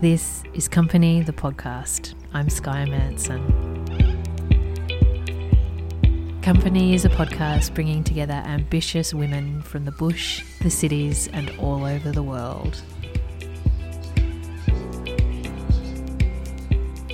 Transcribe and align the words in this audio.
This 0.00 0.44
is 0.54 0.68
Company, 0.68 1.22
the 1.22 1.32
podcast. 1.32 2.14
I'm 2.32 2.48
Skye 2.48 2.84
Manson. 2.84 3.42
Company 6.40 6.94
is 6.94 7.04
a 7.04 7.08
podcast 7.08 7.74
bringing 7.74 8.04
together 8.04 8.34
ambitious 8.34 9.12
women 9.12 9.60
from 9.62 9.84
the 9.84 9.90
bush, 9.90 10.44
the 10.62 10.70
cities, 10.70 11.28
and 11.32 11.50
all 11.58 11.84
over 11.84 12.12
the 12.12 12.22
world. 12.22 12.80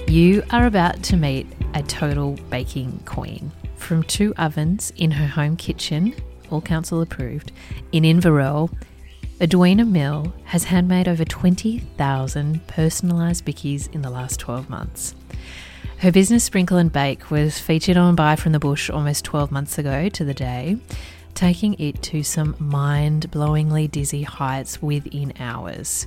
You 0.06 0.42
are 0.50 0.66
about 0.66 1.02
to 1.04 1.16
meet 1.16 1.46
a 1.72 1.82
total 1.82 2.34
baking 2.50 3.00
queen. 3.06 3.50
From 3.76 4.02
two 4.02 4.34
ovens 4.36 4.92
in 4.98 5.12
her 5.12 5.26
home 5.26 5.56
kitchen, 5.56 6.14
all 6.50 6.60
council 6.60 7.00
approved, 7.00 7.50
in 7.92 8.04
Inverell, 8.04 8.70
Edwina 9.40 9.84
Mill 9.84 10.32
has 10.44 10.64
handmade 10.64 11.08
over 11.08 11.24
20,000 11.24 12.66
personalised 12.68 13.42
bickies 13.42 13.92
in 13.92 14.02
the 14.02 14.10
last 14.10 14.38
12 14.38 14.70
months. 14.70 15.16
Her 15.98 16.12
business, 16.12 16.44
Sprinkle 16.44 16.76
and 16.78 16.92
Bake, 16.92 17.32
was 17.32 17.58
featured 17.58 17.96
on 17.96 18.14
Buy 18.14 18.36
from 18.36 18.52
the 18.52 18.60
Bush 18.60 18.88
almost 18.88 19.24
12 19.24 19.50
months 19.50 19.76
ago 19.76 20.08
to 20.08 20.24
the 20.24 20.34
day, 20.34 20.76
taking 21.34 21.74
it 21.80 22.00
to 22.04 22.22
some 22.22 22.54
mind 22.60 23.28
blowingly 23.32 23.90
dizzy 23.90 24.22
heights 24.22 24.80
within 24.80 25.32
hours. 25.40 26.06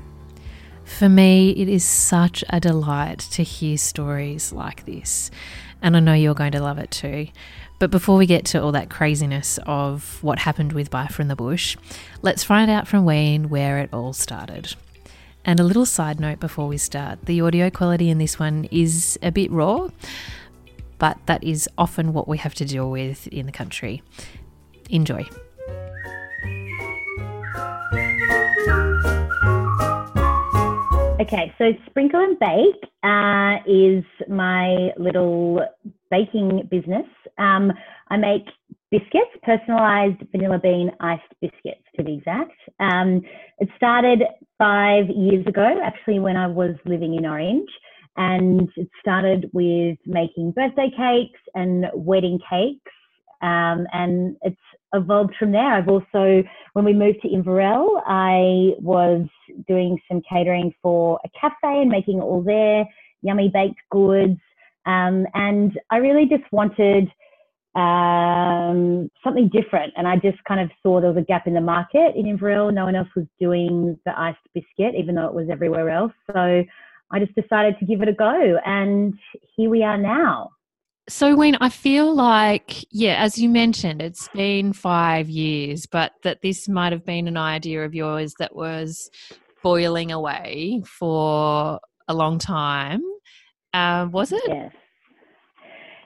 For 0.85 1.09
me, 1.09 1.49
it 1.51 1.67
is 1.67 1.83
such 1.83 2.45
a 2.49 2.61
delight 2.61 3.19
to 3.31 3.43
hear 3.43 3.77
stories 3.77 4.53
like 4.53 4.85
this, 4.85 5.31
and 5.81 5.97
I 5.97 5.99
know 5.99 6.13
you're 6.13 6.33
going 6.33 6.53
to 6.53 6.61
love 6.61 6.77
it 6.77 6.91
too. 6.91 7.27
But 7.79 7.91
before 7.91 8.17
we 8.17 8.25
get 8.25 8.45
to 8.45 8.61
all 8.61 8.71
that 8.71 8.89
craziness 8.89 9.59
of 9.67 10.17
what 10.23 10.39
happened 10.39 10.73
with 10.73 10.89
Buy 10.89 11.07
from 11.07 11.27
the 11.27 11.35
Bush, 11.35 11.77
let's 12.21 12.43
find 12.43 12.71
out 12.71 12.87
from 12.87 13.05
Wayne 13.05 13.49
where 13.49 13.77
it 13.77 13.93
all 13.93 14.13
started. 14.13 14.75
And 15.45 15.59
a 15.59 15.63
little 15.63 15.85
side 15.85 16.19
note 16.19 16.39
before 16.39 16.67
we 16.67 16.77
start 16.77 17.25
the 17.25 17.39
audio 17.41 17.69
quality 17.69 18.09
in 18.09 18.17
this 18.17 18.39
one 18.39 18.67
is 18.71 19.17
a 19.21 19.31
bit 19.31 19.51
raw, 19.51 19.89
but 20.97 21.17
that 21.27 21.43
is 21.43 21.69
often 21.77 22.13
what 22.13 22.27
we 22.27 22.39
have 22.39 22.55
to 22.55 22.65
deal 22.65 22.89
with 22.89 23.27
in 23.27 23.45
the 23.45 23.51
country. 23.51 24.01
Enjoy. 24.89 25.25
Okay, 31.19 31.51
so 31.57 31.71
Sprinkle 31.89 32.19
and 32.19 32.37
Bake 32.37 32.91
uh, 33.01 33.57
is 33.65 34.03
my 34.29 34.91
little 34.97 35.65
baking 36.11 36.67
business. 36.69 37.07
Um, 37.39 37.73
I 38.09 38.17
make 38.17 38.45
biscuits, 38.91 39.31
personalized 39.41 40.21
vanilla 40.31 40.59
bean 40.59 40.91
iced 40.99 41.23
biscuits 41.41 41.81
to 41.95 42.03
be 42.03 42.17
exact. 42.17 42.53
Um, 42.79 43.21
it 43.57 43.67
started 43.75 44.21
five 44.59 45.09
years 45.09 45.43
ago, 45.47 45.81
actually, 45.83 46.19
when 46.19 46.37
I 46.37 46.45
was 46.45 46.75
living 46.85 47.15
in 47.15 47.25
Orange. 47.25 47.69
And 48.15 48.69
it 48.75 48.89
started 49.01 49.49
with 49.53 49.97
making 50.05 50.51
birthday 50.51 50.91
cakes 50.95 51.39
and 51.55 51.87
wedding 51.95 52.39
cakes. 52.47 52.91
Um, 53.41 53.87
and 53.91 54.37
it's 54.43 54.55
evolved 54.93 55.33
from 55.39 55.51
there. 55.51 55.73
I've 55.73 55.89
also, 55.89 56.43
when 56.73 56.85
we 56.85 56.93
moved 56.93 57.21
to 57.23 57.27
Inverell, 57.27 58.03
I 58.05 58.75
was 58.79 59.27
doing 59.67 59.99
some 60.07 60.21
catering 60.29 60.73
for 60.81 61.19
a 61.25 61.29
cafe 61.39 61.81
and 61.81 61.89
making 61.89 62.19
all 62.19 62.41
their 62.41 62.85
yummy 63.21 63.49
baked 63.53 63.79
goods. 63.91 64.39
Um, 64.85 65.25
and 65.33 65.77
I 65.89 65.97
really 65.97 66.25
just 66.25 66.49
wanted 66.51 67.11
um, 67.75 69.09
something 69.23 69.49
different. 69.49 69.93
And 69.95 70.07
I 70.07 70.15
just 70.15 70.43
kind 70.47 70.59
of 70.59 70.69
saw 70.81 70.99
there 70.99 71.11
was 71.11 71.21
a 71.21 71.25
gap 71.25 71.47
in 71.47 71.53
the 71.53 71.61
market 71.61 72.15
in 72.15 72.25
Inverell. 72.25 72.71
No 72.71 72.85
one 72.85 72.95
else 72.95 73.09
was 73.15 73.25
doing 73.39 73.99
the 74.05 74.19
iced 74.19 74.39
biscuit, 74.53 74.95
even 74.97 75.15
though 75.15 75.27
it 75.27 75.33
was 75.33 75.47
everywhere 75.51 75.89
else. 75.89 76.13
So 76.33 76.63
I 77.11 77.19
just 77.19 77.35
decided 77.35 77.77
to 77.79 77.85
give 77.85 78.01
it 78.01 78.09
a 78.09 78.13
go. 78.13 78.57
And 78.65 79.13
here 79.55 79.69
we 79.69 79.83
are 79.83 79.97
now. 79.97 80.51
So, 81.09 81.35
Wayne, 81.35 81.55
I 81.61 81.69
feel 81.69 82.13
like, 82.13 82.83
yeah, 82.91 83.23
as 83.23 83.39
you 83.39 83.47
mentioned, 83.47 84.01
it's 84.01 84.27
been 84.29 84.73
five 84.73 85.29
years, 85.29 85.85
but 85.85 86.11
that 86.23 86.41
this 86.41 86.67
might 86.67 86.91
have 86.91 87.05
been 87.05 87.29
an 87.29 87.37
idea 87.37 87.85
of 87.85 87.95
yours 87.95 88.33
that 88.39 88.53
was 88.53 89.09
boiling 89.67 90.13
away 90.13 90.81
for 90.85 91.77
a 92.07 92.13
long 92.13 92.39
time. 92.39 93.01
Uh, 93.73 94.07
was 94.09 94.31
it? 94.31 94.41
Yes. 94.47 94.71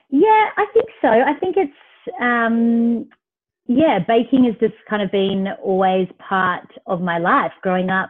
Yeah, 0.10 0.46
I 0.58 0.66
think 0.74 0.88
so. 1.00 1.10
I 1.10 1.34
think 1.40 1.58
it's, 1.58 1.82
um, 2.20 3.08
yeah, 3.68 4.00
baking 4.08 4.46
has 4.46 4.56
just 4.60 4.74
kind 4.90 5.04
of 5.04 5.12
been 5.12 5.48
always 5.64 6.08
part 6.18 6.68
of 6.88 7.02
my 7.02 7.20
life 7.20 7.52
growing 7.62 7.92
up 7.92 8.10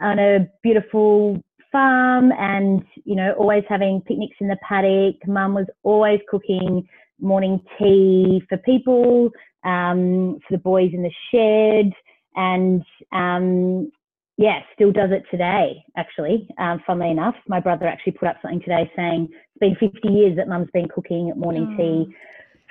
on 0.00 0.18
a 0.18 0.48
beautiful 0.62 1.42
farm 1.70 2.32
and, 2.32 2.82
you 3.04 3.14
know, 3.14 3.34
always 3.38 3.64
having 3.68 4.00
picnics 4.06 4.36
in 4.40 4.48
the 4.48 4.56
paddock. 4.66 5.16
Mum 5.26 5.52
was 5.52 5.66
always 5.82 6.20
cooking 6.30 6.88
morning 7.20 7.60
tea 7.78 8.42
for 8.48 8.56
people, 8.58 9.30
um, 9.62 10.38
for 10.48 10.56
the 10.56 10.62
boys 10.72 10.90
in 10.94 11.02
the 11.02 11.12
shed. 11.30 11.92
And 12.34 12.82
um, 13.12 13.90
yeah, 14.36 14.60
still 14.74 14.92
does 14.92 15.10
it 15.12 15.24
today, 15.30 15.82
actually. 15.96 16.48
Um, 16.58 16.82
funnily 16.86 17.10
enough, 17.10 17.34
my 17.48 17.60
brother 17.60 17.86
actually 17.86 18.12
put 18.12 18.28
up 18.28 18.36
something 18.42 18.60
today 18.60 18.90
saying 18.94 19.28
it's 19.30 19.58
been 19.60 19.90
50 19.90 20.08
years 20.08 20.36
that 20.36 20.48
mum's 20.48 20.68
been 20.72 20.88
cooking 20.88 21.32
morning 21.36 21.66
mm. 21.66 21.76
tea 21.76 22.14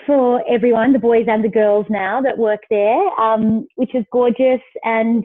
for 0.06 0.44
everyone, 0.50 0.94
the 0.94 1.00
boys 1.00 1.26
and 1.28 1.44
the 1.44 1.50
girls 1.50 1.86
now 1.90 2.22
that 2.22 2.38
work 2.38 2.62
there, 2.70 3.20
um, 3.20 3.68
which 3.76 3.96
is 3.96 4.06
gorgeous. 4.12 4.62
And 4.84 5.24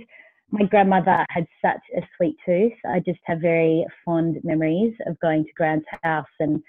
my 0.51 0.65
grandmother 0.65 1.25
had 1.31 1.47
such 1.63 1.81
a 1.97 2.01
sweet 2.17 2.37
tooth. 2.45 2.73
I 2.87 3.01
just 3.01 3.21
have 3.25 3.41
very 3.41 3.85
fond 4.05 4.39
memories 4.43 4.95
of 5.07 5.19
going 5.21 5.45
to 5.45 5.53
Grand's 5.57 5.85
house 6.03 6.27
and 6.39 6.63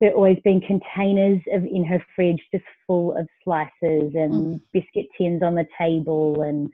there 0.00 0.12
always 0.14 0.38
been 0.42 0.60
containers 0.60 1.40
of 1.52 1.64
in 1.64 1.84
her 1.84 2.04
fridge 2.16 2.42
just 2.52 2.64
full 2.88 3.16
of 3.16 3.28
slices 3.44 3.70
and 4.14 4.32
mm. 4.32 4.60
biscuit 4.72 5.06
tins 5.16 5.44
on 5.44 5.54
the 5.54 5.66
table 5.78 6.42
and 6.42 6.68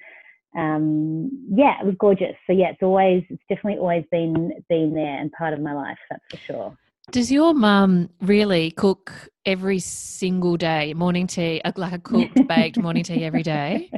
um, 0.56 1.30
yeah, 1.50 1.80
it 1.80 1.86
was 1.86 1.94
gorgeous. 1.98 2.34
So 2.46 2.52
yeah, 2.52 2.70
it's 2.70 2.82
always 2.82 3.22
it's 3.28 3.42
definitely 3.48 3.78
always 3.80 4.04
been 4.10 4.52
been 4.68 4.94
there 4.94 5.18
and 5.18 5.30
part 5.32 5.52
of 5.52 5.60
my 5.60 5.74
life. 5.74 5.98
That's 6.10 6.24
for 6.30 6.38
sure. 6.46 6.78
Does 7.10 7.32
your 7.32 7.54
mum 7.54 8.10
really 8.20 8.70
cook 8.70 9.30
every 9.46 9.78
single 9.78 10.58
day, 10.58 10.92
morning 10.92 11.26
tea, 11.26 11.60
uh, 11.64 11.72
like 11.76 11.92
a 11.92 11.98
cooked 11.98 12.46
baked 12.48 12.78
morning 12.78 13.02
tea 13.02 13.24
every 13.24 13.42
day? 13.42 13.90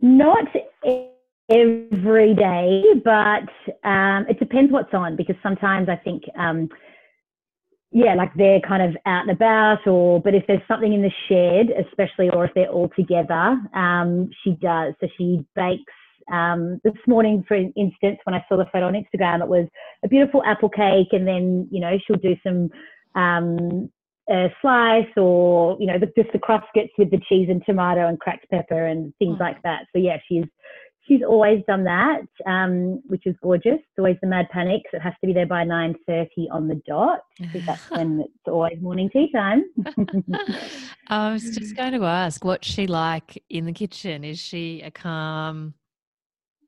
Not 0.00 0.46
every 1.48 2.34
day, 2.34 2.82
but 3.04 3.88
um, 3.88 4.26
it 4.28 4.38
depends 4.40 4.72
what's 4.72 4.92
on 4.94 5.14
because 5.14 5.36
sometimes 5.42 5.88
I 5.88 5.96
think 5.96 6.24
um, 6.36 6.68
yeah, 7.92 8.14
like 8.14 8.32
they're 8.34 8.60
kind 8.60 8.82
of 8.82 8.96
out 9.04 9.22
and 9.22 9.30
about, 9.30 9.86
or 9.86 10.20
but 10.20 10.34
if 10.34 10.44
there's 10.46 10.62
something 10.66 10.92
in 10.92 11.02
the 11.02 11.12
shed, 11.28 11.68
especially, 11.86 12.30
or 12.30 12.46
if 12.46 12.54
they're 12.54 12.68
all 12.68 12.90
together, 12.96 13.60
um, 13.74 14.30
she 14.42 14.52
does. 14.62 14.94
So 15.00 15.08
she 15.18 15.44
bakes. 15.54 15.92
Um, 16.32 16.80
this 16.84 16.94
morning, 17.06 17.44
for 17.46 17.54
instance, 17.54 18.18
when 18.24 18.34
I 18.34 18.44
saw 18.48 18.56
the 18.56 18.66
photo 18.72 18.86
on 18.86 18.94
Instagram, 18.94 19.42
it 19.42 19.48
was 19.48 19.66
a 20.04 20.08
beautiful 20.08 20.42
apple 20.44 20.70
cake, 20.70 21.08
and 21.12 21.26
then 21.26 21.68
you 21.70 21.80
know 21.80 21.98
she'll 22.06 22.16
do 22.16 22.34
some 22.42 22.70
um, 23.14 23.90
a 24.30 24.48
slice, 24.62 25.04
or 25.16 25.76
you 25.78 25.86
know 25.86 25.98
the, 25.98 26.06
just 26.16 26.32
the 26.32 26.38
crosscuts 26.38 26.92
with 26.96 27.10
the 27.10 27.20
cheese 27.28 27.48
and 27.50 27.62
tomato 27.66 28.08
and 28.08 28.18
cracked 28.20 28.48
pepper 28.50 28.86
and 28.86 29.12
things 29.18 29.36
mm. 29.36 29.40
like 29.40 29.60
that. 29.62 29.82
So 29.92 29.98
yeah, 29.98 30.16
she's 30.26 30.44
she's 31.06 31.22
always 31.26 31.62
done 31.66 31.84
that, 31.84 32.22
um, 32.46 33.02
which 33.06 33.26
is 33.26 33.34
gorgeous. 33.42 33.78
It's 33.78 33.98
always 33.98 34.16
the 34.20 34.28
mad 34.28 34.48
panic. 34.50 34.82
It 34.92 35.00
has 35.00 35.14
to 35.20 35.26
be 35.26 35.32
there 35.32 35.46
by 35.46 35.64
nine 35.64 35.94
thirty 36.06 36.48
on 36.50 36.68
the 36.68 36.80
dot 36.86 37.20
because 37.38 37.64
that's 37.66 37.90
when 37.90 38.20
it's 38.24 38.48
always 38.48 38.80
morning 38.80 39.10
tea 39.10 39.30
time. 39.32 39.64
I 41.08 41.32
was 41.32 41.56
just 41.56 41.76
going 41.76 41.92
to 41.92 42.04
ask, 42.04 42.44
what's 42.44 42.68
she 42.68 42.86
like 42.86 43.42
in 43.50 43.66
the 43.66 43.72
kitchen? 43.72 44.24
Is 44.24 44.38
she 44.38 44.82
a 44.82 44.90
calm 44.90 45.74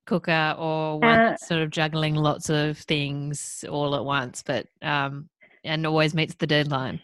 cooker 0.07 0.55
or 0.59 1.01
one 1.01 1.19
uh, 1.19 1.37
sort 1.37 1.63
of 1.63 1.71
juggling 1.71 2.15
lots 2.15 2.51
of 2.51 2.77
things 2.79 3.65
all 3.71 3.95
at 3.95 4.05
once, 4.05 4.43
but 4.43 4.67
um, 4.83 5.29
and 5.65 5.87
always 5.87 6.15
meets 6.15 6.35
the 6.35 6.47
deadline? 6.47 7.01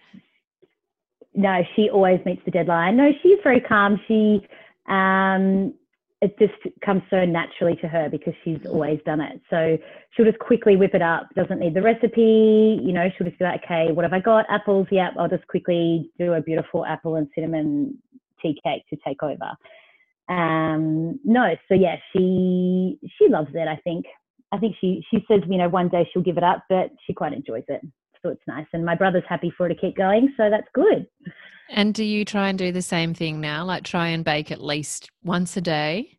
No, 1.35 1.63
she 1.77 1.89
always 1.89 2.21
meets 2.27 2.43
the 2.45 2.51
deadline. 2.51 2.97
No, 2.97 3.11
she's 3.23 3.39
very 3.45 3.61
calm. 3.61 4.01
She 4.09 4.47
um, 4.89 5.73
it 6.23 6.39
just 6.39 6.53
comes 6.85 7.03
so 7.09 7.25
naturally 7.25 7.77
to 7.77 7.89
her 7.89 8.09
because 8.11 8.35
she's 8.45 8.59
always 8.67 9.01
done 9.07 9.21
it. 9.21 9.41
So 9.49 9.79
she'll 10.11 10.27
just 10.27 10.39
quickly 10.39 10.77
whip 10.77 10.95
it 10.95 11.01
up, 11.01 11.29
doesn't 11.35 11.59
need 11.59 11.75
the 11.75 11.81
recipe. 11.81 12.79
You 12.83 12.93
know, 12.93 13.09
she'll 13.17 13.27
just 13.27 13.39
be 13.39 13.45
like, 13.45 13.63
okay, 13.65 13.91
what 13.93 14.05
have 14.05 14.13
I 14.13 14.21
got? 14.21 14.45
Apples. 14.51 14.87
Yep. 14.91 15.15
I'll 15.19 15.29
just 15.29 15.47
quickly 15.47 16.11
do 16.19 16.35
a 16.35 16.43
beautiful 16.43 16.85
apple 16.85 17.17
and 17.17 17.27
cinnamon 17.35 17.97
tea 18.43 18.59
cake 18.63 18.85
to 18.91 18.97
take 19.07 19.23
over. 19.23 19.57
Um, 20.29 21.19
no, 21.25 21.57
so 21.69 21.75
yeah, 21.75 21.97
she, 22.13 22.99
she 23.19 23.29
loves 23.29 23.51
it. 23.55 23.67
I 23.67 23.77
think, 23.83 24.05
I 24.53 24.59
think 24.59 24.77
she, 24.81 25.03
she 25.11 25.25
says, 25.27 25.41
you 25.49 25.57
know, 25.57 25.69
one 25.69 25.89
day 25.89 26.09
she'll 26.13 26.23
give 26.23 26.37
it 26.37 26.45
up, 26.45 26.65
but 26.69 26.91
she 27.07 27.15
quite 27.15 27.33
enjoys 27.33 27.65
it. 27.69 27.81
So 28.23 28.31
it's 28.31 28.43
nice. 28.47 28.67
And 28.73 28.85
my 28.85 28.95
brother's 28.95 29.25
happy 29.29 29.53
for 29.57 29.67
it 29.67 29.75
to 29.75 29.81
keep 29.81 29.97
going. 29.97 30.33
So 30.37 30.51
that's 30.51 30.69
good. 30.75 31.07
And 31.71 31.95
do 31.95 32.05
you 32.05 32.25
try 32.25 32.49
and 32.49 32.59
do 32.59 32.73
the 32.73 32.83
same 32.83 33.15
thing 33.15 33.41
now? 33.41 33.65
Like 33.65 33.85
try 33.85 34.09
and 34.09 34.25
bake 34.25 34.51
at 34.51 34.63
least 34.63 35.11
once 35.23 35.57
a 35.57 35.61
day? 35.61 36.19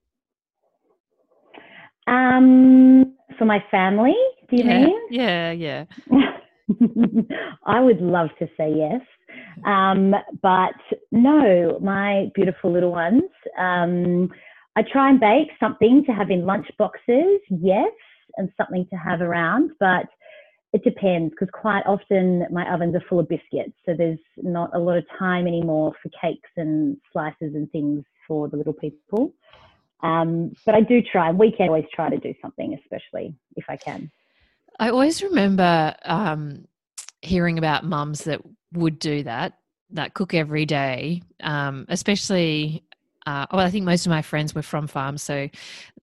Um, 2.08 3.16
for 3.38 3.46
my 3.46 3.64
family 3.70 4.16
do 4.52 4.58
you 4.58 4.66
yeah, 4.66 4.86
mean? 4.86 5.02
Yeah, 5.10 5.52
yeah. 5.52 5.86
I 7.66 7.80
would 7.80 8.02
love 8.02 8.30
to 8.40 8.48
say 8.58 8.74
yes. 8.76 9.02
Um, 9.66 10.14
but 10.42 10.76
no, 11.12 11.80
my 11.82 12.30
beautiful 12.36 12.72
little 12.72 12.92
ones. 12.92 13.24
Um, 13.58 14.30
I 14.76 14.84
try 14.84 15.10
and 15.10 15.20
bake 15.20 15.50
something 15.60 16.04
to 16.06 16.12
have 16.12 16.30
in 16.30 16.46
lunch 16.46 16.68
boxes, 16.78 17.40
yes, 17.50 17.92
and 18.38 18.50
something 18.58 18.86
to 18.90 18.98
have 18.98 19.22
around, 19.22 19.72
but 19.80 20.08
it 20.74 20.84
depends 20.84 21.32
because 21.32 21.50
quite 21.52 21.84
often 21.86 22.46
my 22.50 22.72
ovens 22.74 22.96
are 22.96 23.04
full 23.10 23.20
of 23.20 23.28
biscuits, 23.28 23.74
so 23.86 23.94
there's 23.98 24.20
not 24.38 24.70
a 24.74 24.80
lot 24.80 24.98
of 24.98 25.04
time 25.20 25.48
anymore 25.48 25.94
for 26.02 26.10
cakes 26.10 26.50
and 26.56 26.98
slices 27.12 27.56
and 27.56 27.70
things 27.72 28.04
for 28.28 28.48
the 28.48 28.56
little 28.56 28.74
people. 28.74 29.34
Um, 30.02 30.54
but 30.66 30.74
I 30.74 30.82
do 30.82 31.02
try, 31.02 31.32
we 31.32 31.52
can 31.52 31.68
always 31.68 31.86
try 31.94 32.10
to 32.10 32.18
do 32.18 32.34
something, 32.42 32.78
especially 32.82 33.36
if 33.56 33.66
I 33.70 33.76
can. 33.78 34.10
I 34.80 34.90
always 34.90 35.22
remember 35.22 35.96
um, 36.06 36.66
hearing 37.22 37.58
about 37.58 37.86
mums 37.86 38.24
that 38.24 38.42
would 38.74 38.98
do 38.98 39.24
that, 39.24 39.58
that 39.92 40.14
cook 40.14 40.34
every 40.34 40.66
day, 40.66 41.22
um, 41.44 41.86
especially 41.90 42.84
uh, 43.26 43.46
well, 43.52 43.66
I 43.66 43.70
think 43.70 43.86
most 43.86 44.06
of 44.06 44.10
my 44.10 44.22
friends 44.22 44.56
were 44.56 44.62
from 44.62 44.88
farms, 44.88 45.22
so 45.22 45.48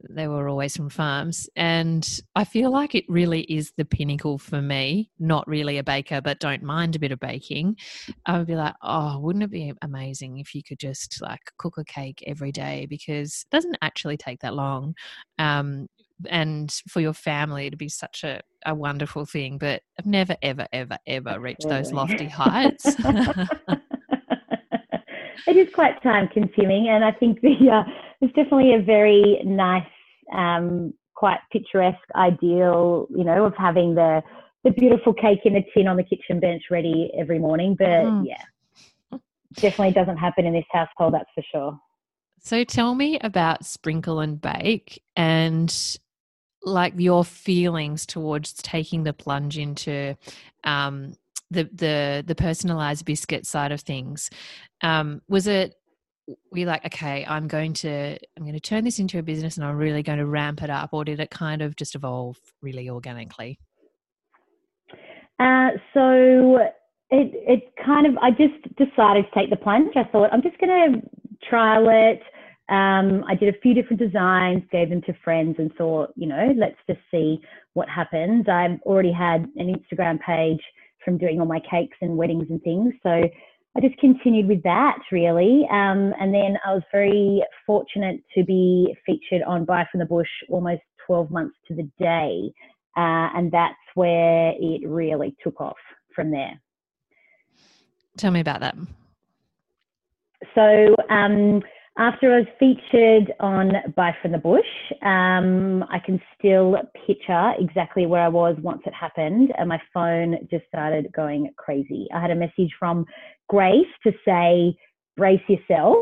they 0.08 0.28
were 0.28 0.48
always 0.48 0.76
from 0.76 0.88
farms. 0.88 1.48
And 1.56 2.08
I 2.36 2.44
feel 2.44 2.70
like 2.70 2.94
it 2.94 3.04
really 3.08 3.40
is 3.42 3.72
the 3.76 3.84
pinnacle 3.84 4.38
for 4.38 4.62
me. 4.62 5.10
Not 5.18 5.48
really 5.48 5.78
a 5.78 5.82
baker, 5.82 6.20
but 6.20 6.38
don't 6.38 6.62
mind 6.62 6.94
a 6.94 7.00
bit 7.00 7.10
of 7.10 7.18
baking. 7.18 7.76
I 8.26 8.38
would 8.38 8.46
be 8.46 8.54
like, 8.54 8.74
oh, 8.82 9.18
wouldn't 9.18 9.42
it 9.42 9.50
be 9.50 9.72
amazing 9.82 10.38
if 10.38 10.54
you 10.54 10.62
could 10.62 10.78
just 10.78 11.20
like 11.20 11.40
cook 11.58 11.78
a 11.78 11.84
cake 11.84 12.22
every 12.26 12.52
day? 12.52 12.86
Because 12.88 13.44
it 13.50 13.54
doesn't 13.54 13.78
actually 13.82 14.16
take 14.16 14.40
that 14.40 14.54
long. 14.54 14.94
Um, 15.38 15.88
and 16.26 16.72
for 16.88 17.00
your 17.00 17.12
family 17.12 17.70
to 17.70 17.76
be 17.76 17.88
such 17.88 18.24
a, 18.24 18.40
a 18.66 18.74
wonderful 18.74 19.24
thing. 19.24 19.58
But 19.58 19.82
I've 19.98 20.06
never, 20.06 20.36
ever, 20.42 20.66
ever, 20.72 20.98
ever 21.06 21.40
reached 21.40 21.68
those 21.68 21.92
lofty 21.92 22.26
heights. 22.28 22.94
it 25.46 25.56
is 25.56 25.68
quite 25.74 26.02
time 26.02 26.28
consuming, 26.28 26.88
and 26.88 27.04
I 27.04 27.12
think 27.12 27.40
the 27.40 27.70
uh, 27.70 27.90
it's 28.20 28.34
definitely 28.34 28.74
a 28.74 28.82
very 28.82 29.40
nice, 29.44 29.86
um, 30.34 30.92
quite 31.14 31.38
picturesque 31.52 31.98
ideal, 32.14 33.06
you 33.10 33.24
know, 33.24 33.44
of 33.44 33.54
having 33.56 33.94
the 33.94 34.22
the 34.64 34.70
beautiful 34.70 35.14
cake 35.14 35.40
in 35.44 35.56
a 35.56 35.64
tin 35.74 35.86
on 35.86 35.96
the 35.96 36.02
kitchen 36.02 36.40
bench 36.40 36.64
ready 36.70 37.10
every 37.18 37.38
morning. 37.38 37.76
But 37.78 37.86
mm. 37.86 38.26
yeah, 38.26 39.18
definitely 39.54 39.92
doesn't 39.92 40.16
happen 40.16 40.46
in 40.46 40.52
this 40.52 40.64
household, 40.70 41.14
that's 41.14 41.30
for 41.34 41.42
sure. 41.52 41.80
So 42.40 42.64
tell 42.64 42.94
me 42.94 43.18
about 43.20 43.64
Sprinkle 43.64 44.20
and 44.20 44.40
Bake 44.40 45.02
and 45.16 45.74
like 46.62 46.94
your 46.96 47.24
feelings 47.24 48.06
towards 48.06 48.52
taking 48.54 49.04
the 49.04 49.12
plunge 49.12 49.58
into 49.58 50.16
um, 50.64 51.14
the 51.50 51.68
the 51.72 52.24
the 52.26 52.34
personalized 52.34 53.04
biscuit 53.04 53.46
side 53.46 53.72
of 53.72 53.80
things. 53.80 54.30
Um, 54.82 55.22
was 55.28 55.46
it 55.46 55.74
we 56.52 56.66
like 56.66 56.84
okay 56.84 57.24
i'm 57.26 57.48
going 57.48 57.72
to 57.72 58.18
i'm 58.36 58.42
going 58.42 58.52
to 58.52 58.60
turn 58.60 58.84
this 58.84 58.98
into 58.98 59.18
a 59.18 59.22
business 59.22 59.56
and 59.56 59.64
i'm 59.64 59.76
really 59.76 60.02
going 60.02 60.18
to 60.18 60.26
ramp 60.26 60.62
it 60.62 60.68
up 60.68 60.90
or 60.92 61.02
did 61.02 61.20
it 61.20 61.30
kind 61.30 61.62
of 61.62 61.74
just 61.74 61.94
evolve 61.94 62.36
really 62.60 62.90
organically 62.90 63.58
uh, 65.40 65.70
so 65.94 66.58
it 67.10 67.32
it 67.34 67.72
kind 67.82 68.06
of 68.06 68.14
i 68.18 68.30
just 68.30 68.62
decided 68.76 69.24
to 69.24 69.30
take 69.34 69.48
the 69.48 69.56
plunge 69.56 69.92
i 69.96 70.04
thought 70.04 70.30
i'm 70.30 70.42
just 70.42 70.58
going 70.58 70.92
to 70.92 71.00
trial 71.48 71.86
it 71.88 72.20
um, 72.68 73.24
I 73.26 73.34
did 73.34 73.54
a 73.54 73.58
few 73.60 73.72
different 73.72 73.98
designs, 73.98 74.62
gave 74.70 74.90
them 74.90 75.00
to 75.06 75.14
friends, 75.24 75.56
and 75.58 75.74
thought, 75.76 76.12
you 76.16 76.26
know, 76.26 76.52
let's 76.54 76.76
just 76.86 77.00
see 77.10 77.40
what 77.72 77.88
happens. 77.88 78.46
I've 78.46 78.78
already 78.82 79.10
had 79.10 79.48
an 79.56 79.74
Instagram 79.74 80.20
page 80.20 80.60
from 81.08 81.16
doing 81.16 81.40
all 81.40 81.46
my 81.46 81.60
cakes 81.60 81.96
and 82.02 82.18
weddings 82.18 82.44
and 82.50 82.62
things. 82.62 82.92
So 83.02 83.08
I 83.08 83.80
just 83.80 83.96
continued 83.98 84.46
with 84.46 84.62
that 84.64 84.98
really. 85.10 85.66
Um, 85.70 86.12
and 86.20 86.34
then 86.34 86.58
I 86.66 86.74
was 86.74 86.82
very 86.92 87.42
fortunate 87.66 88.20
to 88.36 88.44
be 88.44 88.94
featured 89.06 89.42
on 89.46 89.64
Buy 89.64 89.86
from 89.90 90.00
the 90.00 90.06
Bush 90.06 90.28
almost 90.50 90.82
12 91.06 91.30
months 91.30 91.56
to 91.68 91.74
the 91.74 91.88
day. 91.98 92.52
Uh, 92.94 93.32
and 93.34 93.50
that's 93.50 93.74
where 93.94 94.52
it 94.58 94.86
really 94.86 95.34
took 95.42 95.62
off 95.62 95.78
from 96.14 96.30
there. 96.30 96.60
Tell 98.18 98.30
me 98.30 98.40
about 98.40 98.60
that. 98.60 98.76
So, 100.54 100.94
um, 101.08 101.62
after 101.98 102.32
I 102.32 102.38
was 102.38 102.46
featured 102.60 103.32
on 103.40 103.72
Buy 103.96 104.14
from 104.22 104.30
the 104.30 104.38
Bush, 104.38 104.64
um, 105.02 105.84
I 105.90 105.98
can 105.98 106.20
still 106.38 106.76
picture 107.06 107.52
exactly 107.58 108.06
where 108.06 108.22
I 108.22 108.28
was 108.28 108.56
once 108.62 108.82
it 108.86 108.94
happened, 108.94 109.52
and 109.58 109.68
my 109.68 109.80
phone 109.92 110.38
just 110.48 110.64
started 110.68 111.12
going 111.12 111.50
crazy. 111.56 112.06
I 112.14 112.20
had 112.20 112.30
a 112.30 112.36
message 112.36 112.70
from 112.78 113.04
Grace 113.48 113.86
to 114.04 114.12
say, 114.24 114.76
brace 115.16 115.42
yourself. 115.48 115.96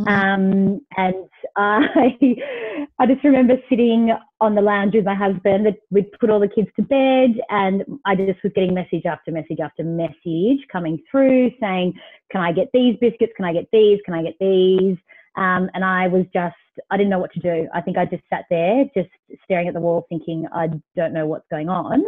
Mm-hmm. 0.00 0.08
Um, 0.08 0.80
and 0.98 1.14
I, 1.56 2.18
I 2.98 3.06
just 3.06 3.24
remember 3.24 3.56
sitting 3.70 4.14
on 4.40 4.54
the 4.54 4.60
lounge 4.60 4.94
with 4.94 5.06
my 5.06 5.14
husband. 5.14 5.64
That 5.64 5.76
we'd 5.90 6.12
put 6.20 6.28
all 6.28 6.40
the 6.40 6.48
kids 6.48 6.68
to 6.76 6.82
bed, 6.82 7.40
and 7.48 7.84
I 8.04 8.14
just 8.14 8.42
was 8.44 8.52
getting 8.54 8.74
message 8.74 9.06
after 9.06 9.32
message 9.32 9.60
after 9.64 9.82
message 9.82 10.60
coming 10.70 11.02
through 11.10 11.52
saying, 11.58 11.94
"Can 12.30 12.42
I 12.42 12.52
get 12.52 12.68
these 12.74 12.96
biscuits? 13.00 13.32
Can 13.34 13.46
I 13.46 13.54
get 13.54 13.66
these? 13.72 13.98
Can 14.04 14.14
I 14.14 14.22
get 14.22 14.36
these?" 14.38 14.98
Um, 15.36 15.70
and 15.74 15.84
I 15.84 16.08
was 16.08 16.24
just, 16.32 16.56
I 16.90 16.96
didn't 16.96 17.10
know 17.10 17.18
what 17.18 17.32
to 17.32 17.40
do. 17.40 17.68
I 17.74 17.80
think 17.80 17.96
I 17.96 18.04
just 18.04 18.22
sat 18.28 18.44
there, 18.50 18.84
just 18.94 19.08
staring 19.44 19.68
at 19.68 19.74
the 19.74 19.80
wall, 19.80 20.06
thinking, 20.08 20.46
I 20.52 20.68
don't 20.96 21.12
know 21.12 21.26
what's 21.26 21.46
going 21.50 21.68
on. 21.68 22.04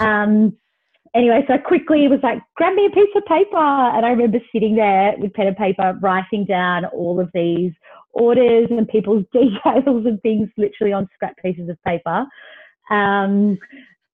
Um, 0.00 0.56
anyway, 1.14 1.44
so 1.46 1.54
I 1.54 1.58
quickly 1.58 2.08
was 2.08 2.20
like, 2.22 2.42
grab 2.56 2.74
me 2.74 2.86
a 2.86 2.94
piece 2.94 3.14
of 3.16 3.24
paper. 3.26 3.56
And 3.56 4.04
I 4.04 4.10
remember 4.10 4.38
sitting 4.52 4.76
there 4.76 5.14
with 5.18 5.32
pen 5.34 5.46
and 5.46 5.56
paper, 5.56 5.98
writing 6.00 6.44
down 6.44 6.84
all 6.86 7.20
of 7.20 7.30
these 7.32 7.72
orders 8.12 8.68
and 8.70 8.88
people's 8.88 9.24
details 9.32 9.84
and 9.86 10.20
things 10.22 10.48
literally 10.56 10.92
on 10.92 11.08
scrap 11.14 11.36
pieces 11.42 11.68
of 11.68 11.82
paper. 11.84 12.26
Um, 12.90 13.58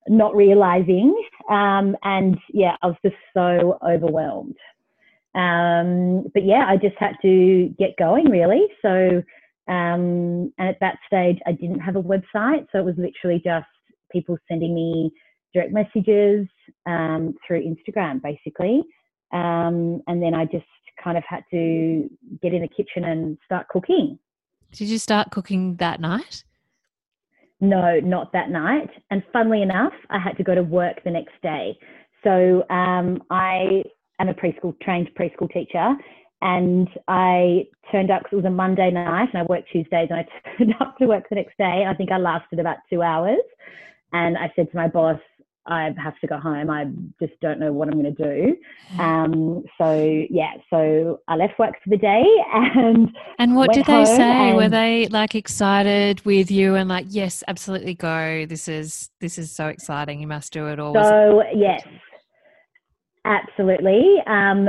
not 0.08 0.34
realizing. 0.34 1.14
Um, 1.48 1.96
and 2.02 2.38
yeah, 2.52 2.76
I 2.82 2.88
was 2.88 2.96
just 3.04 3.16
so 3.34 3.78
overwhelmed. 3.86 4.56
Um, 5.34 6.24
but 6.34 6.44
yeah, 6.44 6.66
I 6.68 6.76
just 6.76 6.96
had 6.98 7.14
to 7.22 7.72
get 7.78 7.96
going 7.98 8.30
really. 8.30 8.66
So, 8.82 9.22
um, 9.68 10.52
and 10.58 10.68
at 10.68 10.80
that 10.80 10.98
stage, 11.06 11.38
I 11.46 11.52
didn't 11.52 11.80
have 11.80 11.96
a 11.96 12.02
website. 12.02 12.66
So 12.72 12.78
it 12.78 12.84
was 12.84 12.96
literally 12.98 13.40
just 13.44 13.66
people 14.10 14.36
sending 14.48 14.74
me 14.74 15.12
direct 15.54 15.72
messages 15.72 16.48
um, 16.86 17.34
through 17.46 17.62
Instagram, 17.62 18.20
basically. 18.22 18.82
Um, 19.32 20.02
and 20.06 20.22
then 20.22 20.34
I 20.34 20.44
just 20.44 20.64
kind 21.02 21.16
of 21.16 21.24
had 21.28 21.44
to 21.52 22.10
get 22.42 22.52
in 22.52 22.62
the 22.62 22.68
kitchen 22.68 23.04
and 23.04 23.38
start 23.44 23.68
cooking. 23.68 24.18
Did 24.72 24.88
you 24.88 24.98
start 24.98 25.30
cooking 25.30 25.76
that 25.76 26.00
night? 26.00 26.44
No, 27.60 28.00
not 28.00 28.32
that 28.32 28.50
night. 28.50 28.90
And 29.10 29.22
funnily 29.32 29.62
enough, 29.62 29.92
I 30.08 30.18
had 30.18 30.36
to 30.38 30.42
go 30.42 30.54
to 30.54 30.62
work 30.62 31.02
the 31.04 31.10
next 31.10 31.34
day. 31.42 31.78
So 32.24 32.64
um, 32.70 33.22
I 33.30 33.82
am 34.20 34.28
a 34.28 34.34
preschool 34.34 34.78
trained 34.80 35.10
preschool 35.18 35.52
teacher, 35.52 35.94
and 36.42 36.88
I 37.08 37.66
turned 37.92 38.10
up 38.10 38.22
because 38.22 38.32
it 38.32 38.36
was 38.36 38.44
a 38.46 38.50
Monday 38.50 38.90
night, 38.90 39.28
and 39.32 39.42
I 39.42 39.44
worked 39.44 39.70
Tuesdays, 39.70 40.08
and 40.10 40.20
I 40.20 40.26
turned 40.58 40.74
up 40.80 40.96
to 40.98 41.06
work 41.06 41.28
the 41.28 41.36
next 41.36 41.56
day. 41.58 41.84
I 41.88 41.94
think 41.94 42.10
I 42.10 42.18
lasted 42.18 42.58
about 42.58 42.78
two 42.88 43.02
hours, 43.02 43.42
and 44.12 44.36
I 44.36 44.52
said 44.56 44.70
to 44.70 44.76
my 44.76 44.88
boss, 44.88 45.20
I 45.66 45.94
have 46.02 46.18
to 46.20 46.26
go 46.26 46.38
home. 46.38 46.70
I 46.70 46.86
just 47.20 47.38
don't 47.40 47.60
know 47.60 47.72
what 47.72 47.88
I'm 47.88 48.00
going 48.00 48.14
to 48.14 48.22
do. 48.24 48.56
Um, 48.98 49.62
so 49.78 50.24
yeah, 50.30 50.54
so 50.68 51.20
I 51.28 51.36
left 51.36 51.58
work 51.58 51.74
for 51.84 51.90
the 51.90 51.96
day 51.96 52.24
and 52.52 53.08
and 53.38 53.54
what 53.54 53.72
did 53.72 53.86
they 53.86 54.04
say? 54.04 54.52
Were 54.52 54.68
they 54.68 55.06
like 55.08 55.34
excited 55.34 56.24
with 56.24 56.50
you 56.50 56.74
and 56.74 56.88
like 56.88 57.06
yes, 57.08 57.44
absolutely 57.46 57.94
go. 57.94 58.46
This 58.46 58.68
is 58.68 59.10
this 59.20 59.38
is 59.38 59.52
so 59.52 59.68
exciting. 59.68 60.20
You 60.20 60.26
must 60.26 60.52
do 60.52 60.66
it 60.68 60.80
all. 60.80 60.94
So 60.94 61.42
yes, 61.54 61.82
Absolutely. 63.24 64.16
Um, 64.26 64.68